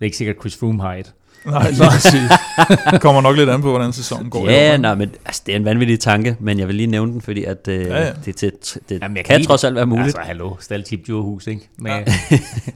[0.00, 1.12] er ikke sikkert, at Chris Froome har et.
[1.44, 2.30] Nej, lige præcis.
[2.90, 4.50] Det kommer nok lidt an på, hvordan sæsonen går.
[4.50, 7.20] Ja, nej, men altså, det er en vanvittig tanke, men jeg vil lige nævne den,
[7.20, 8.12] fordi at, øh, ja, ja.
[8.24, 10.04] det, det, det Jamen, kan, kan trods alt være muligt.
[10.04, 11.68] Altså, hallo, stal tip Djurhus, ikke?
[11.78, 12.04] Med ja.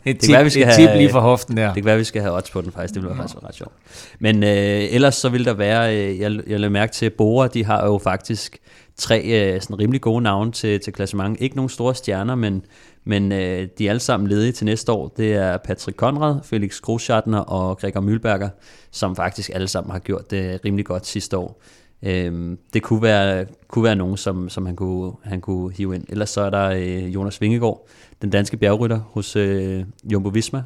[0.11, 1.67] et, tip, være, vi skal et tip have, lige for hoften der.
[1.67, 3.55] Det kan være, vi skal have odds på den faktisk, det ville være faktisk ret
[3.55, 3.73] sjovt.
[4.19, 4.51] Men øh,
[4.91, 7.87] ellers så vil der være, øh, jeg, jeg lader mærke til, at Bora, de har
[7.87, 8.59] jo faktisk
[8.97, 11.41] tre øh, sådan rimelig gode navne til, til klassement.
[11.41, 12.65] Ikke nogen store stjerner, men,
[13.05, 15.09] men øh, de er alle sammen ledige til næste år.
[15.17, 18.49] Det er Patrick Konrad, Felix Groschartner og Gregor Mühlberger,
[18.91, 21.63] som faktisk alle sammen har gjort det rimelig godt sidste år.
[22.03, 26.05] Øh, det kunne være, kunne være nogen, som, som han, kunne, han kunne hive ind.
[26.09, 27.87] Ellers så er der øh, Jonas Vingegaard,
[28.23, 30.63] den danske bjergrytter hos øh, Jumbo Visma.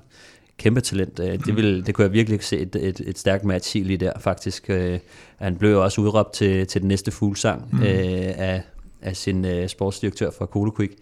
[0.61, 1.21] Kæmpe talent.
[1.21, 4.13] Øh, det, vil, det kunne jeg virkelig se et, et, et stærkt match lige der,
[4.21, 4.65] faktisk.
[4.69, 4.99] Øh,
[5.39, 7.83] han blev også udråbt til, til den næste fuglsang mm.
[7.83, 8.63] øh, af,
[9.03, 10.93] af sin sportsdirektør fra Kolo Quick.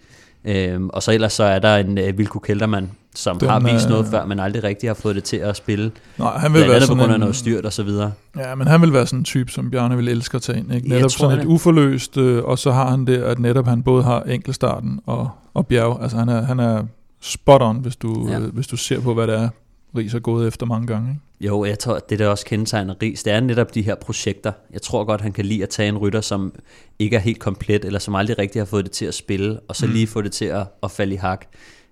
[0.45, 3.89] Øhm, og så ellers så er der en øh, Vilko Keltermann, som den, har vist
[3.89, 5.91] noget før, men aldrig rigtig har fået det til at spille.
[6.19, 8.13] Nej, han vil være sådan på grund af en, noget styrt og så videre.
[8.37, 10.75] Ja, men han vil være sådan en type, som Bjarne vil elske at tage ind.
[10.75, 10.89] Ikke?
[10.89, 14.03] Netop tror, sådan et uforløst, øh, og så har han det, at netop han både
[14.03, 15.99] har enkeltstarten og, og bjerg.
[16.03, 16.83] Altså han er, han er
[17.21, 18.41] spot on, hvis du, ja.
[18.41, 19.49] øh, hvis du ser på, hvad det er,
[19.97, 21.11] Ries har gået efter mange gange.
[21.11, 21.21] Ikke?
[21.41, 24.53] Jo, jeg tror, det der også kendetegner Ries, det er netop de her projekter.
[24.73, 26.55] Jeg tror godt, han kan lide at tage en rytter, som
[26.99, 29.77] ikke er helt komplet, eller som aldrig rigtig har fået det til at spille, og
[29.77, 29.93] så mm.
[29.93, 31.47] lige få det til at, at falde i hak.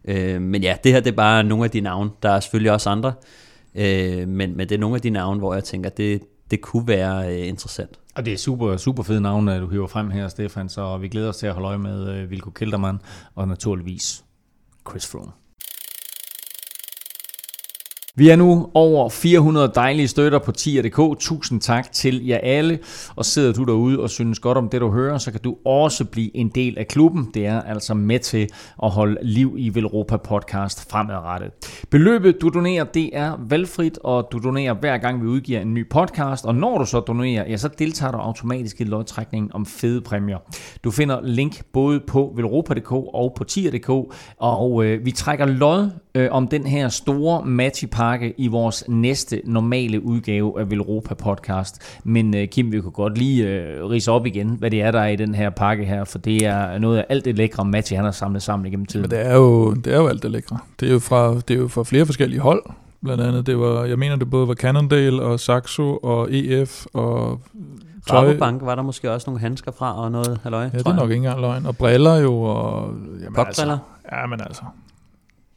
[0.05, 2.11] Øh, men ja, det her det er bare nogle af de navne.
[2.23, 3.13] Der er selvfølgelig også andre,
[3.75, 6.89] øh, men, men det er nogle af de navne, hvor jeg tænker, det, det kunne
[6.89, 7.91] være øh, interessant.
[8.15, 11.29] Og det er super, super fede navne, du hiver frem her, Stefan, så vi glæder
[11.29, 12.99] os til at holde øje med øh, Vilko Keltermann,
[13.35, 14.25] og naturligvis
[14.87, 15.46] Chris Froome.
[18.19, 21.21] Vi er nu over 400 dejlige støtter på tier.dk.
[21.21, 22.79] Tusind tak til jer alle.
[23.17, 26.05] Og sidder du derude og synes godt om det, du hører, så kan du også
[26.05, 27.31] blive en del af klubben.
[27.35, 28.49] Det er altså med til
[28.83, 31.51] at holde liv i Velropa podcast fremadrettet.
[31.91, 35.89] Beløbet, du donerer, det er valgfrit, og du donerer hver gang, vi udgiver en ny
[35.89, 36.45] podcast.
[36.45, 40.39] Og når du så donerer, ja, så deltager du automatisk i lodtrækningen om fede præmier.
[40.85, 43.91] Du finder link både på velropa.dk og på tier.dk,
[44.39, 47.47] og øh, vi trækker lod øh, om den her store
[48.07, 51.99] matchy-pakke i vores næste normale udgave af Velropa podcast.
[52.05, 55.01] Men øh, Kim, vi kunne godt lige øh, rise op igen, hvad det er, der
[55.01, 57.95] er i den her pakke her, for det er noget af alt det lækre matchy,
[57.97, 59.03] han har samlet sammen igennem tiden.
[59.03, 60.59] Men det er jo, det er jo alt det lækre.
[60.81, 62.63] Det er jo fra, det er jo fra flere forskellige hold,
[63.05, 63.47] blandt andet.
[63.47, 67.41] Det var, jeg mener, det både var Cannondale og Saxo og EF og
[68.09, 68.29] tøj.
[68.29, 71.11] Rabobank var der måske også nogle handsker fra og noget halløj, Ja, det er nok
[71.11, 71.67] ikke engang løgn.
[71.67, 72.43] Og briller jo.
[72.43, 73.79] Og, jamen, altså,
[74.13, 74.63] ja, men altså.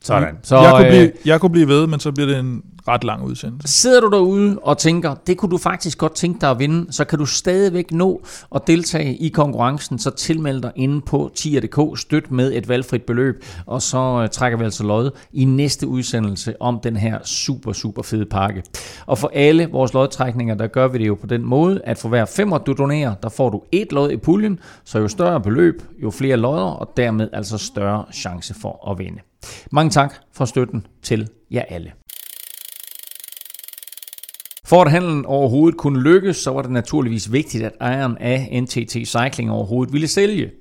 [0.01, 0.37] Sådan.
[0.43, 3.03] Så, jeg, kunne blive, øh, jeg kunne blive ved, men så bliver det en ret
[3.03, 3.67] lang udsendelse.
[3.67, 7.05] Sidder du derude og tænker, det kunne du faktisk godt tænke dig at vinde, så
[7.05, 8.21] kan du stadigvæk nå
[8.55, 13.43] at deltage i konkurrencen, så tilmeld dig inde på tier.dk, støt med et valgfrit beløb,
[13.65, 18.01] og så uh, trækker vi altså lod i næste udsendelse om den her super, super
[18.01, 18.63] fede pakke.
[19.05, 22.09] Og for alle vores lodtrækninger, der gør vi det jo på den måde, at for
[22.09, 25.83] hver femmer du donerer, der får du et lod i puljen, så jo større beløb,
[26.03, 29.19] jo flere lodder, og dermed altså større chance for at vinde.
[29.71, 31.91] Mange tak for støtten til jer alle.
[34.69, 38.91] For at handlen overhovedet kunne lykkes, så var det naturligvis vigtigt, at ejeren af NTT
[38.91, 40.51] Cycling overhovedet ville sælge.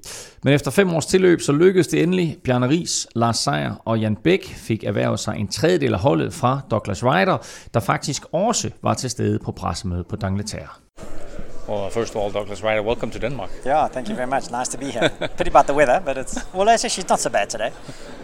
[0.45, 2.37] Men efter fem års tilløb, så lykkedes det endelig.
[2.45, 6.61] Bjarne Ries, Lars Seier og Jan Bæk fik erhvervet sig en tredjedel af holdet fra
[6.71, 7.39] Douglas Ryder,
[7.75, 10.88] der faktisk også var til stede på pressemødet på Dangleterre.
[11.69, 13.51] Well, first of all, Douglas Ryder, welcome to Denmark.
[13.63, 14.51] Yeah, thank you very much.
[14.51, 15.11] Nice to be here.
[15.37, 17.73] Pretty bad the weather, but it's well, actually, it's not so bad today.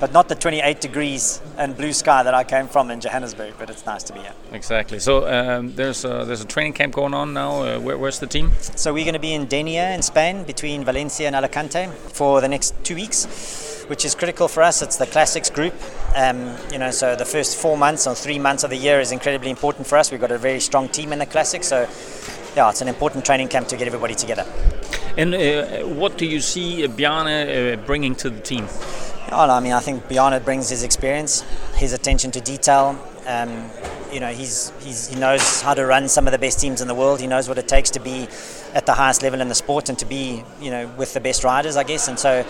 [0.01, 3.53] But not the 28 degrees and blue sky that I came from in Johannesburg.
[3.59, 4.33] But it's nice to be here.
[4.53, 4.99] Exactly.
[4.99, 7.63] So um, there's a, there's a training camp going on now.
[7.63, 8.51] Uh, where, where's the team?
[8.77, 12.49] So we're going to be in Denia in Spain, between Valencia and Alicante, for the
[12.49, 13.27] next two weeks
[13.89, 14.81] which is critical for us.
[14.81, 15.75] It's the classics group.
[16.17, 19.13] Um, you know, so the first four months or three months of the year is
[19.13, 20.11] incredibly important for us.
[20.11, 21.87] We've got a very strong team in the classics, so
[22.57, 24.47] yeah, it's an important training camp to get everybody together.
[25.17, 28.67] And uh, what do you see Bjarne uh, bringing to the team?
[29.31, 31.43] Oh, no, I mean, I think Bjarne brings his experience,
[31.75, 32.99] his attention to detail.
[33.27, 33.71] Um,
[34.13, 36.89] you know, he's, he's, he knows how to run some of the best teams in
[36.89, 37.21] the world.
[37.21, 38.29] He knows what it takes to be
[38.75, 41.43] at the highest level in the sport and to be, you know, with the best
[41.43, 42.07] riders, I guess.
[42.07, 42.45] And so,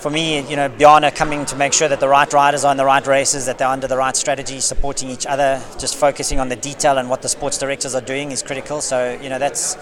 [0.00, 2.78] for me, you know, Bjarne coming to make sure that the right riders are in
[2.78, 6.48] the right races, that they're under the right strategy, supporting each other, just focusing on
[6.48, 8.80] the detail and what the sports directors are doing is critical.
[8.80, 9.74] So, you know, that's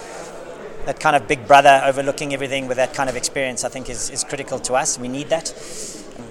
[0.86, 4.10] that kind of big brother overlooking everything with that kind of experience, I think, is,
[4.10, 4.98] is critical to us.
[4.98, 5.54] We need that.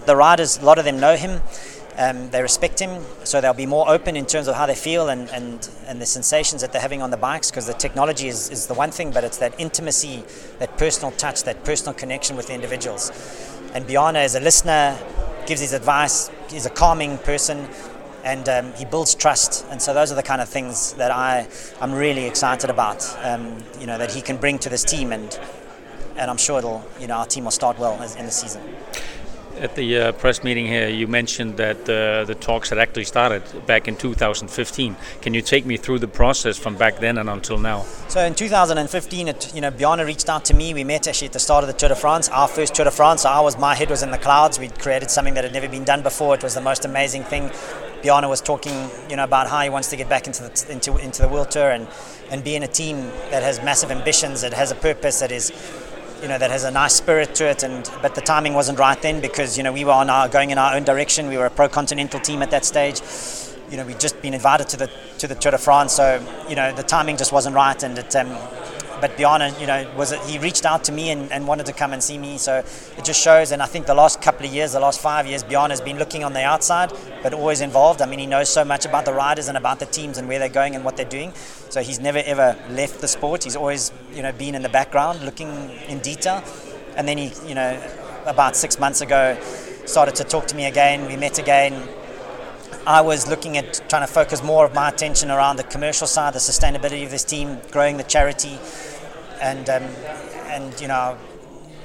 [0.05, 1.41] The riders, a lot of them know him.
[1.97, 5.09] Um, they respect him, so they'll be more open in terms of how they feel
[5.09, 8.51] and, and, and the sensations that they're having on the bikes because the technology is,
[8.51, 10.23] is the one thing, but it's that intimacy,
[10.59, 13.56] that personal touch, that personal connection with the individuals.
[13.73, 14.97] And Bjarne, is a listener,
[15.45, 17.67] gives his advice, he's a calming person,
[18.23, 19.65] and um, he builds trust.
[19.69, 21.47] And so those are the kind of things that I,
[21.79, 25.13] I'm really excited about, um, you know, that he can bring to this team.
[25.13, 25.39] And,
[26.17, 28.61] and I'm sure it'll, you know, our team will start well in the season.
[29.59, 33.41] At the uh, press meeting here, you mentioned that uh, the talks had actually started
[33.65, 34.95] back in 2015.
[35.21, 37.81] Can you take me through the process from back then and until now?
[38.07, 40.75] So in 2015, it, you know, Bjarne reached out to me.
[40.75, 42.91] We met actually at the start of the Tour de France, our first Tour de
[42.91, 43.25] France.
[43.25, 44.59] I was, my head was in the clouds.
[44.59, 46.35] We'd created something that had never been done before.
[46.35, 47.49] It was the most amazing thing.
[48.03, 50.97] Bjarne was talking, you know, about how he wants to get back into the into
[50.97, 51.87] into the World Tour and
[52.29, 52.97] and be in a team
[53.31, 55.51] that has massive ambitions, that has a purpose, that is
[56.21, 59.01] you know that has a nice spirit to it and but the timing wasn't right
[59.01, 61.27] then because you know we were on our going in our own direction.
[61.27, 63.01] We were a pro continental team at that stage.
[63.69, 64.89] You know we'd just been invited to the
[65.19, 68.15] to the Tour de France so you know the timing just wasn't right and it
[68.15, 68.29] um,
[68.99, 71.93] but Bjarne, you know, was he reached out to me and, and, wanted to come
[71.93, 72.37] and see me.
[72.37, 72.63] So
[72.97, 73.51] it just shows.
[73.51, 75.97] And I think the last couple of years, the last five years, Bjarne has been
[75.97, 76.91] looking on the outside,
[77.23, 78.01] but always involved.
[78.01, 80.39] I mean, he knows so much about the riders and about the teams and where
[80.39, 81.33] they're going and what they're doing.
[81.69, 83.43] So he's never ever left the sport.
[83.43, 86.43] He's always, you know, been in the background, looking in detail.
[86.95, 87.79] And then he, you know,
[88.25, 89.37] about six months ago,
[89.85, 91.07] started to talk to me again.
[91.07, 91.87] We met again.
[92.87, 96.33] I was looking at trying to focus more of my attention around the commercial side,
[96.33, 98.57] the sustainability of this team, growing the charity,
[99.41, 99.83] and um,
[100.45, 101.17] and you know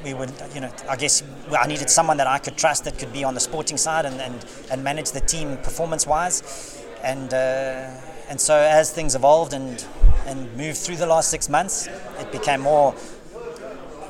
[0.04, 3.12] we would you know I guess I needed someone that I could trust that could
[3.12, 7.90] be on the sporting side and and, and manage the team performance wise, and uh,
[8.28, 9.84] and so as things evolved and
[10.26, 11.88] and moved through the last six months,
[12.20, 12.94] it became more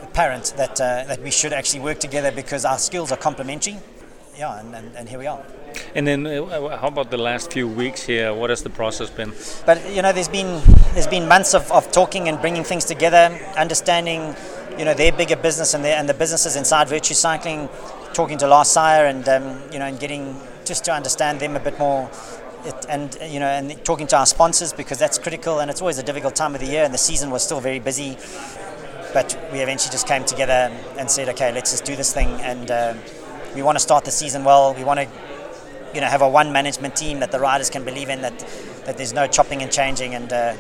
[0.03, 3.79] apparent that uh, that we should actually work together because our skills are complementary.
[4.37, 5.43] Yeah, and, and, and here we are.
[5.95, 8.33] And then, uh, how about the last few weeks here?
[8.35, 9.33] What has the process been?
[9.67, 10.63] But you know, there's been
[10.95, 14.35] there's been months of, of talking and bringing things together, understanding,
[14.79, 17.69] you know, their bigger business and their and the businesses inside Virtue Cycling,
[18.13, 21.61] talking to Lars Sire and um, you know, and getting just to understand them a
[21.61, 22.11] bit more.
[22.65, 25.99] It, and you know, and talking to our sponsors because that's critical, and it's always
[25.99, 28.17] a difficult time of the year, and the season was still very busy.
[29.13, 32.71] But we eventually just came together and said, okay, let's just do this thing, and
[32.71, 32.95] uh,
[33.55, 34.75] we want to start the season well.
[34.75, 35.09] We want to
[35.95, 38.39] you know have a one management team that the riders can believe in that
[38.87, 40.15] that there's no chopping and changing.
[40.15, 40.55] And uh,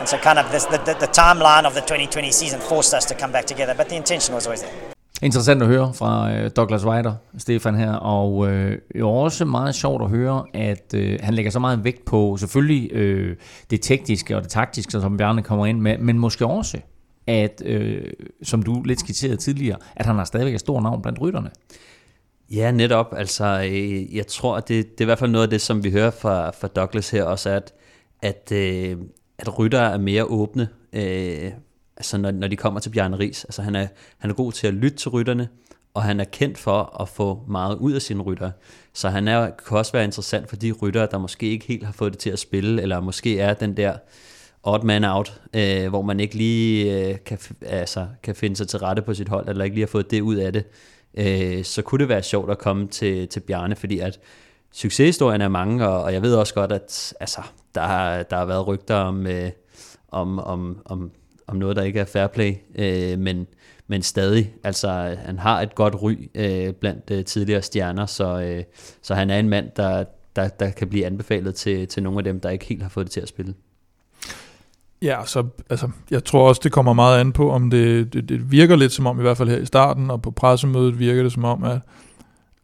[0.00, 3.04] and so kind of this, the, the, the timeline of the 2020 season forced us
[3.06, 4.94] to come back together but the intention was always there.
[5.22, 10.08] Interessant at høre fra øh, Douglas Ryder, Stefan her, og øh, også meget sjovt at
[10.08, 13.36] høre, at øh, han lægger så meget vægt på selvfølgelig øh,
[13.70, 16.78] det tekniske og det taktiske, som Bjarne kommer ind med, men måske også,
[17.26, 18.02] at, øh,
[18.42, 21.50] som du lidt skitserede tidligere, at han har stadigvæk et stort navn blandt rytterne.
[22.54, 23.14] Ja, netop.
[23.16, 25.84] Altså, øh, jeg tror, at det, det er i hvert fald noget af det, som
[25.84, 27.74] vi hører fra, fra Douglas her også, at,
[28.22, 28.96] at, øh,
[29.38, 31.52] at rytter er mere åbne, øh,
[31.96, 33.44] altså når, når de kommer til Bjarne Ries.
[33.44, 33.86] Altså, han er,
[34.18, 35.48] han er god til at lytte til rytterne,
[35.94, 38.50] og han er kendt for at få meget ud af sine rytter.
[38.92, 41.92] Så han er, kan også være interessant for de ryttere, der måske ikke helt har
[41.92, 43.96] fået det til at spille, eller måske er den der
[44.62, 48.78] odd man out, øh, hvor man ikke lige øh, kan, altså, kan finde sig til
[48.78, 50.64] rette på sit hold, eller ikke lige har fået det ud af det
[51.16, 54.20] øh, så kunne det være sjovt at komme til, til Bjarne, fordi at
[54.72, 57.40] succeshistorien er mange, og, og jeg ved også godt, at altså,
[57.74, 59.50] der, har, der har været rygter om, øh,
[60.08, 61.10] om, om, om,
[61.46, 63.46] om noget, der ikke er fair play, øh, men,
[63.86, 68.64] men stadig, altså han har et godt ry øh, blandt øh, tidligere stjerner, så, øh,
[69.02, 70.04] så han er en mand, der,
[70.36, 73.06] der, der kan blive anbefalet til, til nogle af dem, der ikke helt har fået
[73.06, 73.54] det til at spille.
[75.04, 78.52] Ja, så altså, jeg tror også, det kommer meget an på, om det, det, det
[78.52, 81.32] virker lidt som om, i hvert fald her i starten, og på pressemødet virker det
[81.32, 81.78] som om, at,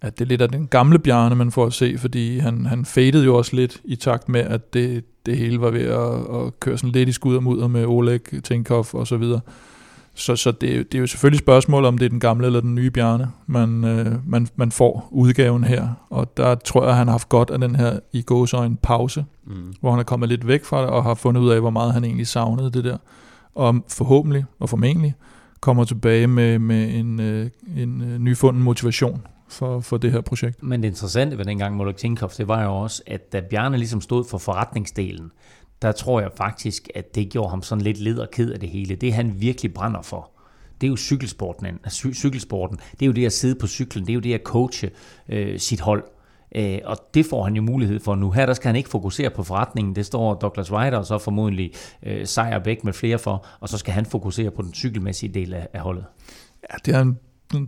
[0.01, 2.85] at det er lidt af den gamle Bjarne, man får at se, fordi han, han
[2.85, 6.61] fadede jo også lidt i takt med, at det, det hele var ved at, at
[6.61, 9.41] køre sådan lidt i skud og mudder med Oleg, Tinkov og så videre.
[10.21, 12.75] Så, så det, det er jo selvfølgelig spørgsmål, om det er den gamle eller den
[12.75, 15.89] nye Bjarne, man, øh, man, man får udgaven her.
[16.11, 19.75] Og der tror jeg, han har haft godt af den her i gåsøjne pause, mm.
[19.81, 21.93] hvor han er kommet lidt væk fra det, og har fundet ud af, hvor meget
[21.93, 22.97] han egentlig savnede det der.
[23.55, 25.15] Og forhåbentlig og formentlig
[25.61, 30.63] kommer tilbage med, med en, øh, en øh, nyfunden motivation for, for det her projekt.
[30.63, 34.01] Men det interessante ved dengang Molok Tinkoff, det var jo også, at da Bjarne ligesom
[34.01, 35.31] stod for forretningsdelen,
[35.83, 38.69] der tror jeg faktisk, at det gjorde ham sådan lidt led og ked af det
[38.69, 38.95] hele.
[38.95, 40.31] Det han virkelig brænder for,
[40.81, 41.67] det er jo cykelsporten.
[41.67, 42.79] Altså, cykelsporten.
[42.93, 44.91] Det er jo det at sidde på cyklen, det er jo det at coache
[45.29, 46.05] øh, sit hold.
[46.55, 48.31] Øh, og det får han jo mulighed for nu.
[48.31, 49.97] Her der skal han ikke fokusere på forretningen.
[49.97, 51.73] Det står Douglas Ryder og så formodentlig
[52.03, 55.55] øh, Sejr Bæk med flere for, og så skal han fokusere på den cykelmæssige del
[55.55, 56.05] af, af holdet.
[56.71, 57.17] Ja, det har han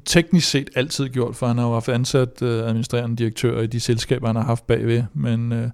[0.05, 3.81] teknisk set altid gjort, for han har jo haft ansat øh, administrerende direktør i de
[3.81, 5.03] selskaber, han har haft bagved.
[5.15, 5.71] Men øh,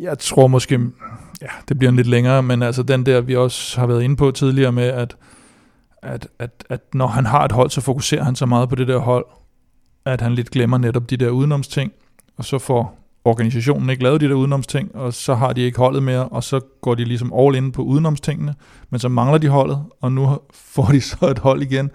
[0.00, 0.80] jeg tror måske,
[1.42, 4.16] ja, det bliver en lidt længere, men altså den der, vi også har været inde
[4.16, 5.16] på tidligere med, at,
[6.02, 8.88] at, at, at når han har et hold, så fokuserer han så meget på det
[8.88, 9.26] der hold,
[10.04, 11.92] at han lidt glemmer netop de der udenomsting,
[12.36, 16.02] og så får organisationen ikke lavet de der udenomsting, og så har de ikke holdet
[16.02, 18.54] mere, og så går de ligesom all in på udenomstingene,
[18.90, 20.38] men så mangler de holdet, og nu
[20.74, 21.90] får de så et hold igen,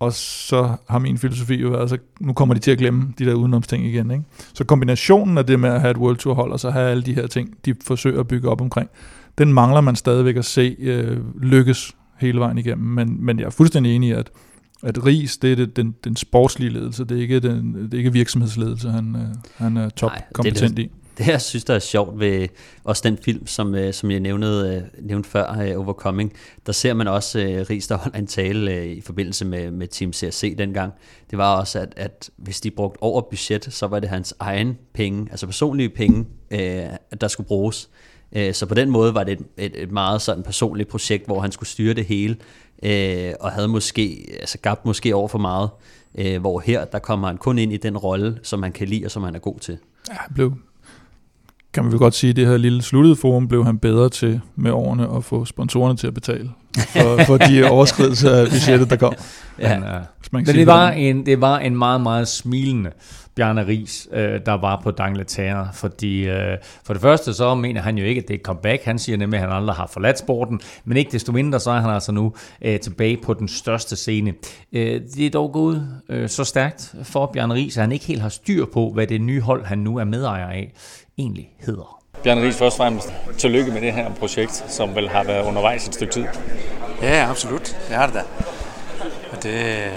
[0.00, 3.24] og så har min filosofi jo været, altså nu kommer de til at glemme de
[3.24, 4.10] der udenomsting igen.
[4.10, 4.24] Ikke?
[4.54, 7.02] Så kombinationen af det med at have et World Tour hold, og så have alle
[7.02, 8.90] de her ting, de forsøger at bygge op omkring,
[9.38, 12.86] den mangler man stadigvæk at se øh, lykkes hele vejen igennem.
[12.86, 14.30] Men, men jeg er fuldstændig enig i, at
[14.82, 17.98] at RIS, det er det, den, den sportslige ledelse, det er ikke, den, det er
[17.98, 20.90] ikke virksomhedsledelse, han, øh, han er topkompetent i.
[21.18, 22.48] Det jeg synes, der er sjovt ved
[22.84, 26.32] også den film, som, øh, som jeg nævnede, øh, nævnte før, øh, Overcoming,
[26.66, 30.56] der ser man også Ries, der holder en tale i forbindelse med, med Team CRC
[30.58, 30.92] dengang.
[31.30, 34.78] Det var også, at, at hvis de brugte over budget, så var det hans egen
[34.94, 36.26] penge, altså personlige penge,
[37.20, 37.88] der skulle bruges.
[38.52, 41.52] Så på den måde var det et, et, et meget sådan personligt projekt, hvor han
[41.52, 42.36] skulle styre det hele
[42.82, 45.70] øh, og havde måske, altså gabt måske over for meget,
[46.14, 49.04] øh, hvor her, der kommer han kun ind i den rolle, som han kan lide,
[49.04, 49.78] og som han er god til.
[50.08, 50.52] Ja, han blev,
[51.78, 54.70] kan man vel godt sige, det her lille sluttede forum blev han bedre til med
[54.70, 59.14] årene at få sponsorerne til at betale for, for de overskridelser af budgettet, der kom.
[59.58, 59.78] Ja.
[59.78, 59.90] Men, uh,
[60.32, 62.90] men det, var en, det var en meget, meget smilende
[63.38, 67.98] Bjarne Ries, øh, der var på Dangletære, fordi øh, for det første så mener han
[67.98, 68.84] jo ikke, at det er et comeback.
[68.84, 71.80] Han siger nemlig, at han aldrig har forladt sporten, men ikke desto mindre, så er
[71.80, 72.32] han altså nu
[72.62, 74.34] øh, tilbage på den største scene.
[74.72, 78.22] Øh, det er dog gået øh, så stærkt for Bjarne Ries, at han ikke helt
[78.22, 80.72] har styr på, hvad det nye hold, han nu er medejer af,
[81.18, 82.02] egentlig hedder.
[82.22, 85.88] Bjarne Ries, først og fremmest tillykke med det her projekt, som vel har været undervejs
[85.88, 86.24] et stykke tid.
[87.02, 87.76] Ja, absolut.
[87.88, 88.22] Det har det da.
[89.32, 89.90] Og det, ja,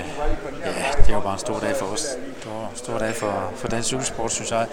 [0.97, 2.05] det er jo bare en stor dag for os.
[2.75, 4.67] Stor dag for, for dansk cykelsport, synes jeg.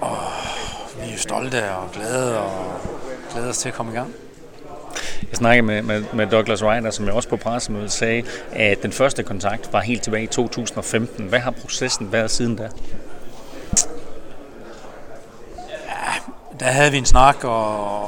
[0.00, 0.18] Og
[1.02, 2.80] vi er stolte og glade og
[3.32, 4.14] glæder os til at komme i gang.
[5.22, 8.92] Jeg snakkede med, med, med Douglas Ryder, som jeg også på pressemødet sagde, at den
[8.92, 11.26] første kontakt var helt tilbage i 2015.
[11.26, 12.68] Hvad har processen været siden da?
[15.68, 16.12] Ja,
[16.60, 17.98] der havde vi en snak, og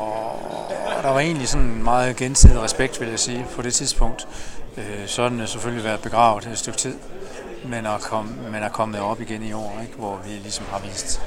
[1.02, 4.28] der var egentlig sådan en meget gensidig respekt, vil jeg sige, på det tidspunkt.
[4.76, 6.94] Øh, så har den selvfølgelig været begravet et stykke tid,
[7.64, 9.94] men er, kom, men er kommet op igen i år, ikke?
[9.96, 11.20] hvor vi ligesom har vist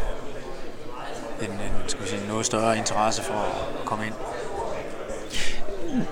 [1.42, 4.14] en, en skal sige, noget større interesse for at komme ind.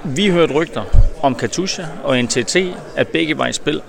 [0.04, 0.84] Vi hørte rygter
[1.22, 2.56] om Katusha og NTT,
[2.96, 3.82] at begge var i spil.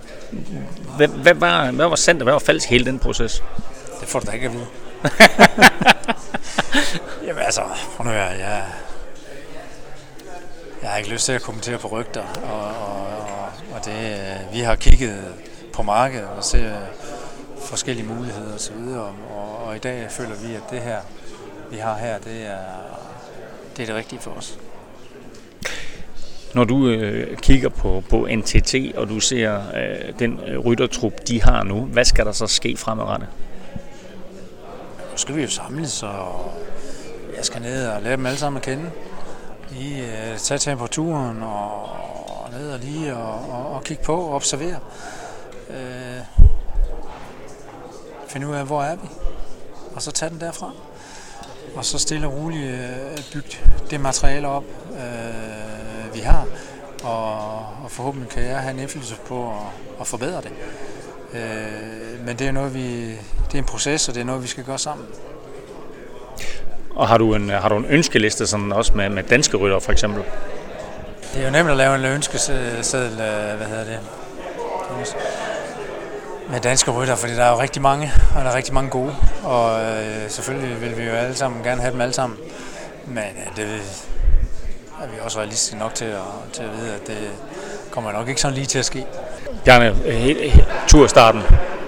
[0.97, 3.43] Hvad, hvad, var, hvad var sandt og hvad var falsk hele den proces?
[4.01, 4.67] Det får du da ikke at vide.
[7.27, 7.63] Jamen altså,
[7.97, 8.65] prøv nu jeg, jeg,
[10.83, 13.07] jeg har ikke lyst til at kommentere på rygter, og, og,
[13.75, 15.25] og det, vi har kigget
[15.73, 16.73] på markedet og ser
[17.61, 21.01] forskellige muligheder osv., og, og, og i dag føler vi, at det her,
[21.71, 22.59] vi har her, det er
[23.77, 24.59] det, er det rigtige for os.
[26.55, 31.43] Når du øh, kigger på, på NTT, og du ser øh, den øh, ryttertrup, de
[31.43, 33.29] har nu, hvad skal der så ske fremadrettet?
[35.11, 36.53] Nu skal vi jo samles, og
[37.37, 38.91] jeg skal ned og lære dem alle sammen at kende.
[39.71, 41.83] Lige uh, tage temperaturen og,
[42.29, 44.79] og ned og lige og, og, og kigge på og observere.
[45.73, 46.47] Uh,
[48.29, 49.09] finde ud af, hvor er vi,
[49.95, 50.71] og så tage den derfra.
[51.77, 53.59] Og så stille og roligt uh, bygge
[53.91, 56.47] det materiale op, uh, vi har,
[57.05, 57.35] og,
[57.85, 59.57] og forhåbentlig kan jeg have en indflydelse på at,
[60.01, 60.53] at forbedre det.
[61.33, 64.49] Uh, men det er noget, vi, det er en proces, og det er noget, vi
[64.49, 65.07] skal gøre sammen.
[66.95, 69.93] Og har du en, har du en ønskeliste sådan også med, med danske rytter for
[69.93, 70.23] eksempel?
[71.35, 73.17] Det er jo nemt at lave en ønskeseddel,
[73.57, 73.99] hvad hedder det,
[76.53, 79.15] med danske rytter, fordi der er jo rigtig mange, og der er rigtig mange gode.
[79.45, 82.39] Og øh, selvfølgelig vil vi jo alle sammen gerne have dem alle sammen.
[83.07, 83.65] Men øh, det
[85.03, 86.21] er vi også realistiske nok til at,
[86.53, 87.17] til at vide, at det
[87.91, 89.07] kommer nok ikke sådan lige til at ske.
[89.65, 89.95] Bjarne,
[90.89, 91.43] turstarten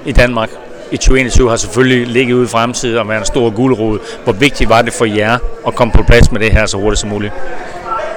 [0.06, 0.50] i Danmark
[0.90, 3.98] i 2021 har selvfølgelig ligget ude i fremtiden og været en stor guldrod.
[4.24, 7.00] Hvor vigtigt var det for jer at komme på plads med det her så hurtigt
[7.00, 7.32] som muligt?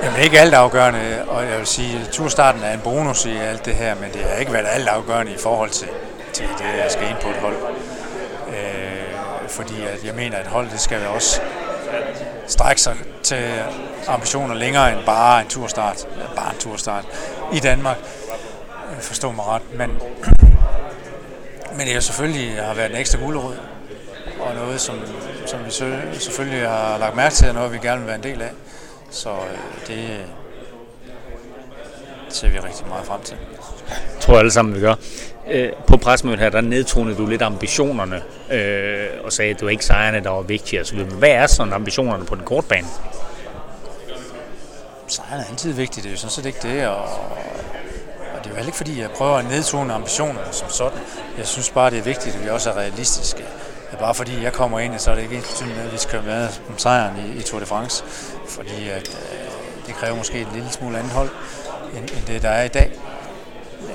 [0.04, 3.66] Jamen ikke alt afgørende, og jeg vil sige, at turstarten er en bonus i alt
[3.66, 5.88] det her, men det har ikke været alt afgørende i forhold til,
[6.38, 7.55] til det jeg skal ind på et hold.
[8.49, 11.41] Øh, fordi at jeg mener, at hold det skal også
[12.47, 13.43] strække sig til
[14.07, 16.07] ambitioner længere end bare en turstart.
[16.35, 17.05] Bare en turstart
[17.53, 17.97] i Danmark.
[18.91, 19.61] Øh, forstå mig ret.
[19.73, 19.99] Men,
[21.77, 23.55] men det selvfølgelig har været en ekstra gulerod
[24.39, 24.95] og noget, som,
[25.45, 25.71] som vi
[26.19, 28.51] selvfølgelig har lagt mærke til, og noget, vi gerne vil være en del af.
[29.09, 30.25] Så øh, det
[32.29, 33.38] ser vi rigtig meget frem til.
[33.89, 34.95] Jeg tror alle sammen, vi gør.
[35.50, 38.22] Øh, på presmødet her, der nedtonede du lidt ambitionerne,
[38.52, 40.98] øh, og sagde, at det var ikke sejrene, der var vigtige osv.
[40.98, 42.88] Men hvad er sådan ambitionerne på den korte bane?
[45.08, 47.04] Sejrene er altid vigtigt, det er jo sådan set ikke det, og,
[48.36, 51.00] og det er jo heller ikke fordi, jeg prøver at nedtone ambitionerne som sådan.
[51.38, 53.43] Jeg synes bare, det er vigtigt, at vi også er realistiske.
[53.91, 56.48] Ja, bare fordi jeg kommer ind, så er det ikke betydende, at vi skal være
[56.70, 58.04] om sejren i, i Tour de France.
[58.48, 61.30] Fordi at, øh, det kræver måske et lille smule andet hold,
[61.93, 62.91] end, end det, der er i dag.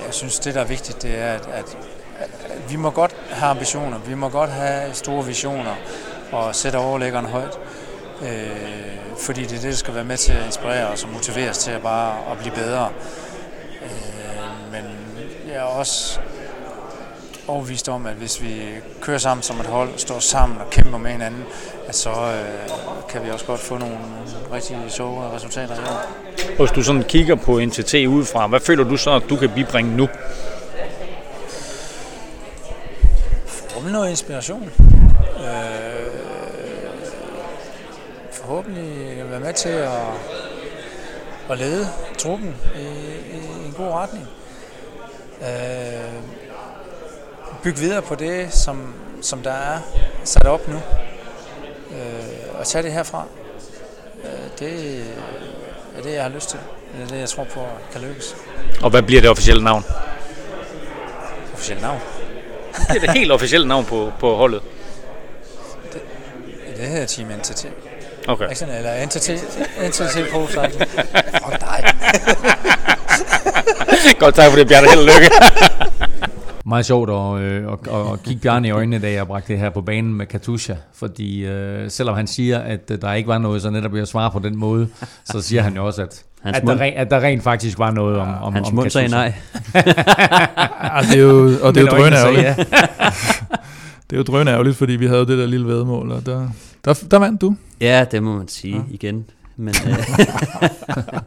[0.05, 1.77] Jeg synes, det, der er vigtigt, det er, at, at,
[2.19, 5.75] at vi må godt have ambitioner, vi må godt have store visioner
[6.31, 7.59] og sætte overlæggeren højt.
[8.21, 8.83] Øh,
[9.17, 11.57] fordi det er det, der skal være med til at inspirere os og motivere os
[11.57, 12.89] til at bare at blive bedre.
[13.83, 14.83] Øh, men
[15.47, 16.19] jeg er også
[17.47, 18.61] overbevist om, at hvis vi
[19.01, 21.43] kører sammen som et hold, står sammen og kæmper med hinanden,
[21.87, 22.69] at så øh,
[23.09, 23.97] kan vi også godt få nogle
[24.53, 26.57] rigtig sjove resultater i år.
[26.57, 29.97] Hvis du sådan kigger på NTT udefra, hvad føler du så, at du kan bibringe
[29.97, 30.07] nu?
[33.45, 34.71] Forhåbentlig noget inspiration.
[35.37, 35.83] Øh,
[38.31, 39.91] forhåbentlig være med til at,
[41.49, 41.87] at lede
[42.17, 42.81] truppen i,
[43.37, 44.27] i en god retning.
[45.41, 46.42] Øh,
[47.63, 49.79] bygge videre på det, som, som der er
[50.23, 50.75] sat op nu.
[51.91, 53.25] Øh, og tage det herfra.
[54.23, 54.99] Øh, det
[55.97, 56.59] er det, jeg har lyst til.
[56.97, 58.35] Det er det, jeg tror på kan lykkes.
[58.81, 59.83] Og hvad bliver det officielle navn?
[61.53, 61.99] Officielle navn?
[62.87, 64.61] det er det helt officielle navn på, på holdet.
[65.93, 66.01] Det,
[66.77, 67.67] det hedder Team NTT.
[68.27, 68.45] Okay.
[68.45, 69.29] Ikke sådan, eller NTT,
[69.87, 70.89] NTT Pro Cycling.
[71.43, 71.93] Fuck dig.
[74.19, 74.89] Godt tak for det, Bjarne.
[74.89, 75.29] Held og lykke.
[76.65, 77.79] Meget sjovt at, øh, at,
[78.13, 80.73] at, kigge Bjarne i øjnene, da jeg bragte det her på banen med Katusha.
[80.93, 84.31] Fordi øh, selvom han siger, at øh, der ikke var noget, så netop jeg svare
[84.31, 84.87] på den måde,
[85.25, 87.91] så siger han jo også, at, Hans at, mund- der, at der rent faktisk var
[87.91, 89.33] noget om, om, Hans om mund sagde Katusha.
[89.75, 89.81] Ja,
[91.11, 92.57] det er jo, og det er jo sagde drønærgerligt.
[94.09, 96.49] det er jo drønærgerligt, fordi vi havde det der lille vedmål, og der,
[96.85, 97.55] der, der vandt du.
[97.81, 98.81] Ja, det må man sige ja.
[98.89, 99.25] igen.
[99.57, 99.97] Men, øh,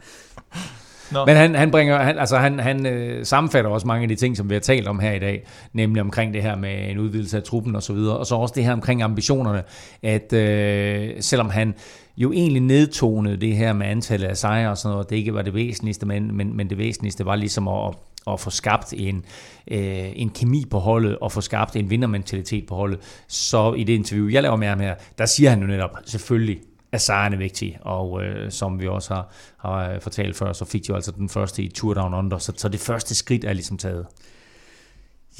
[1.27, 4.37] Men han, han bringer, han, altså han, han øh, sammenfatter også mange af de ting,
[4.37, 7.37] som vi har talt om her i dag, nemlig omkring det her med en udvidelse
[7.37, 9.63] af truppen og så videre, og så også det her omkring ambitionerne,
[10.03, 11.75] at øh, selvom han
[12.17, 15.43] jo egentlig nedtonede det her med antallet af sejre og sådan noget, det ikke var
[15.43, 17.95] det væsentligste, men, men, men det væsentligste var ligesom at,
[18.31, 19.25] at få skabt en,
[19.71, 22.99] øh, en kemi på holdet, og få skabt en vindermentalitet på holdet,
[23.29, 26.59] så i det interview, jeg laver med ham her, der siger han jo netop, selvfølgelig,
[26.97, 30.83] er sejrene vigtige, og øh, som vi også har, har øh, fortalt før, så fik
[30.83, 33.53] de jo altså den første i Tour Down Under, så, så det første skridt er
[33.53, 34.07] ligesom taget.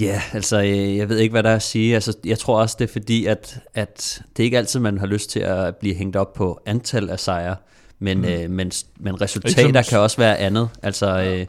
[0.01, 1.95] Ja, altså øh, jeg ved ikke, hvad der er at sige.
[1.95, 5.07] Altså, jeg tror også, det er fordi, at, at det er ikke altid, man har
[5.07, 7.57] lyst til at blive hængt op på antal af sejre,
[7.99, 8.25] men, Mm.
[8.25, 10.69] øh, men, men resultater kan også være andet.
[10.83, 11.47] Altså, øh,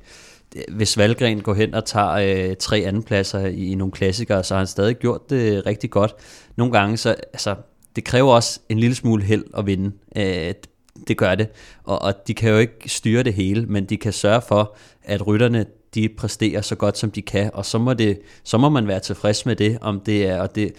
[0.54, 2.10] det- hvis Valgren går hen og tager
[2.50, 6.16] øh, tre andenpladser i, i nogle klassikere, så har han stadig gjort det rigtig godt.
[6.56, 7.56] Nogle gange, så altså,
[7.98, 9.92] det kræver også en lille smule held at vinde.
[10.16, 10.54] Øh,
[11.08, 11.48] det gør det.
[11.84, 15.28] Og, og de kan jo ikke styre det hele, men de kan sørge for, at
[15.28, 18.88] rytterne de præsterer så godt, som de kan, og så må, det, så må man
[18.88, 20.74] være tilfreds med det, om det er, og det,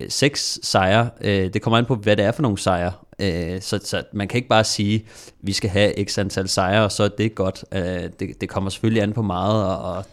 [0.00, 3.60] øh, seks sejre, øh, det kommer an på, hvad det er for nogle sejre, øh,
[3.60, 5.06] så, så man kan ikke bare sige,
[5.40, 7.64] vi skal have x antal sejre, og så er det godt.
[7.72, 10.04] Øh, det, det kommer selvfølgelig an på meget, og, og.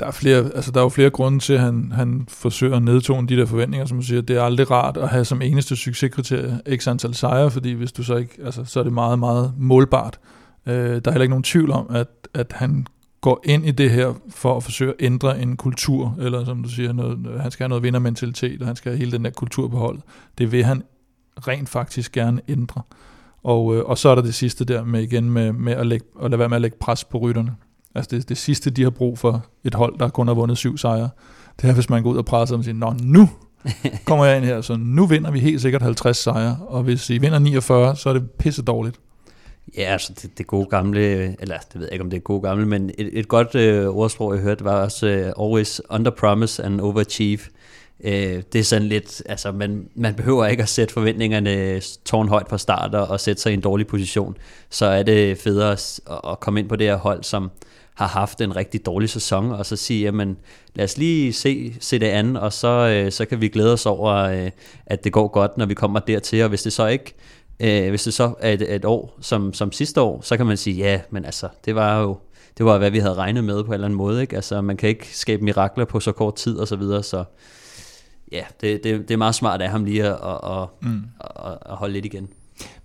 [0.00, 2.82] Der er, flere, altså der er jo flere grunde til, at han, han forsøger at
[2.82, 4.22] nedtone de der forventninger, som du siger.
[4.22, 8.02] Det er aldrig rart at have som eneste succeskriterie x antal sejre, fordi hvis du
[8.02, 10.18] så ikke, altså, så er det meget, meget målbart.
[10.66, 12.86] Øh, der er heller ikke nogen tvivl om, at, at han
[13.20, 16.68] går ind i det her for at forsøge at ændre en kultur, eller som du
[16.68, 19.68] siger, noget, han skal have noget vindermentalitet, og han skal have hele den der kultur
[19.68, 20.02] på holdet.
[20.38, 20.82] Det vil han
[21.48, 22.82] rent faktisk gerne ændre.
[23.42, 26.06] Og, øh, og så er der det sidste der med igen med, med at, lægge,
[26.22, 27.54] at lade være med at lægge pres på rytterne.
[27.96, 30.78] Altså det, det sidste, de har brug for et hold, der kun har vundet syv
[30.78, 31.08] sejre,
[31.62, 33.28] det er, hvis man går ud og presser dem og siger, Nå, nu
[34.06, 37.18] kommer jeg ind her, så nu vinder vi helt sikkert 50 sejre, og hvis I
[37.18, 39.00] vinder 49, så er det pisse dårligt.
[39.76, 41.00] Ja, altså det, det gode gamle,
[41.40, 43.88] eller det ved jeg ikke, om det er gode gamle, men et, et godt øh,
[43.88, 47.40] ordsprog, jeg hørte, var også øh, always under promise and overachieve.
[48.04, 52.58] Øh, det er sådan lidt, altså man, man behøver ikke at sætte forventningerne tårnhøjt fra
[52.58, 54.36] start og, og sætte sig i en dårlig position.
[54.70, 57.50] Så er det federe at, at komme ind på det her hold, som
[57.96, 60.36] har haft en rigtig dårlig sæson, og så sige, jamen
[60.74, 63.86] lad os lige se, se det andet, og så, øh, så kan vi glæde os
[63.86, 64.50] over, øh,
[64.86, 67.14] at det går godt, når vi kommer dertil, og hvis det så ikke
[67.60, 70.56] øh, hvis det så er et, et år som, som sidste år, så kan man
[70.56, 72.18] sige, ja, men altså, det var jo
[72.58, 74.22] det var, hvad vi havde regnet med på en eller anden måde.
[74.22, 74.36] Ikke?
[74.36, 77.24] Altså, man kan ikke skabe mirakler på så kort tid og så videre, så
[78.32, 81.02] ja, det, det, det er meget smart af ham lige at, at, at, mm.
[81.20, 82.28] at, at holde lidt igen.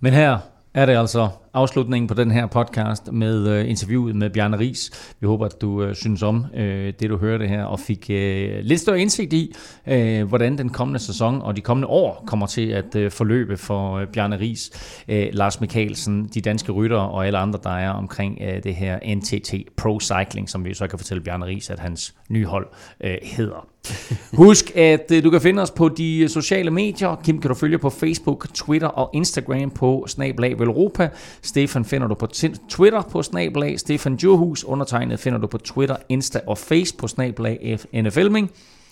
[0.00, 0.38] Men her
[0.74, 5.14] er det altså afslutningen på den her podcast med øh, interviewet med Bjarne Ries.
[5.20, 8.58] Vi håber, at du øh, synes om øh, det, du hørte her, og fik øh,
[8.62, 9.54] lidt større indsigt i,
[9.86, 13.96] øh, hvordan den kommende sæson og de kommende år kommer til at øh, forløbe for
[13.96, 14.70] øh, Bjarne Ries,
[15.08, 19.14] øh, Lars Mikkelsen, de danske ryttere og alle andre, der er omkring øh, det her
[19.16, 22.66] NTT Pro Cycling, som vi så kan fortælle Bjarne Ries, at hans nye hold
[23.04, 23.66] øh, hedder.
[24.42, 27.16] Husk, at øh, du kan finde os på de sociale medier.
[27.24, 31.08] Kim kan du følge på Facebook, Twitter og Instagram på Snablag Velropa.
[31.42, 32.26] Stefan finder du på
[32.68, 33.80] Twitter på Snablag.
[33.80, 38.50] Stefan Djurhus undertegnet finder du på Twitter, Insta og Face på Snablag NFLming.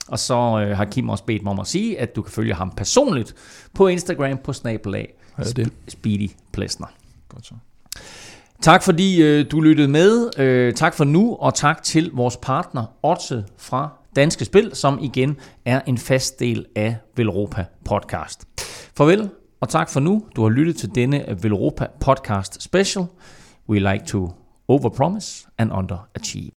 [0.08, 2.54] Og så øh, har Kim også bedt mig om at sige, at du kan følge
[2.54, 3.34] ham personligt
[3.74, 6.86] på Instagram på Snablag Sp- Speedy Plesner.
[7.28, 7.54] Godt så.
[8.62, 10.30] Tak fordi øh, du lyttede med.
[10.38, 15.36] Øh, tak for nu, og tak til vores partner Otse fra Danske Spil, som igen
[15.64, 18.44] er en fast del af Velropa podcast.
[18.96, 19.30] Farvel
[19.60, 20.22] og tak for nu.
[20.36, 23.04] Du har lyttet til denne Velropa podcast special.
[23.68, 24.32] We like to
[24.68, 26.50] overpromise and underachieve.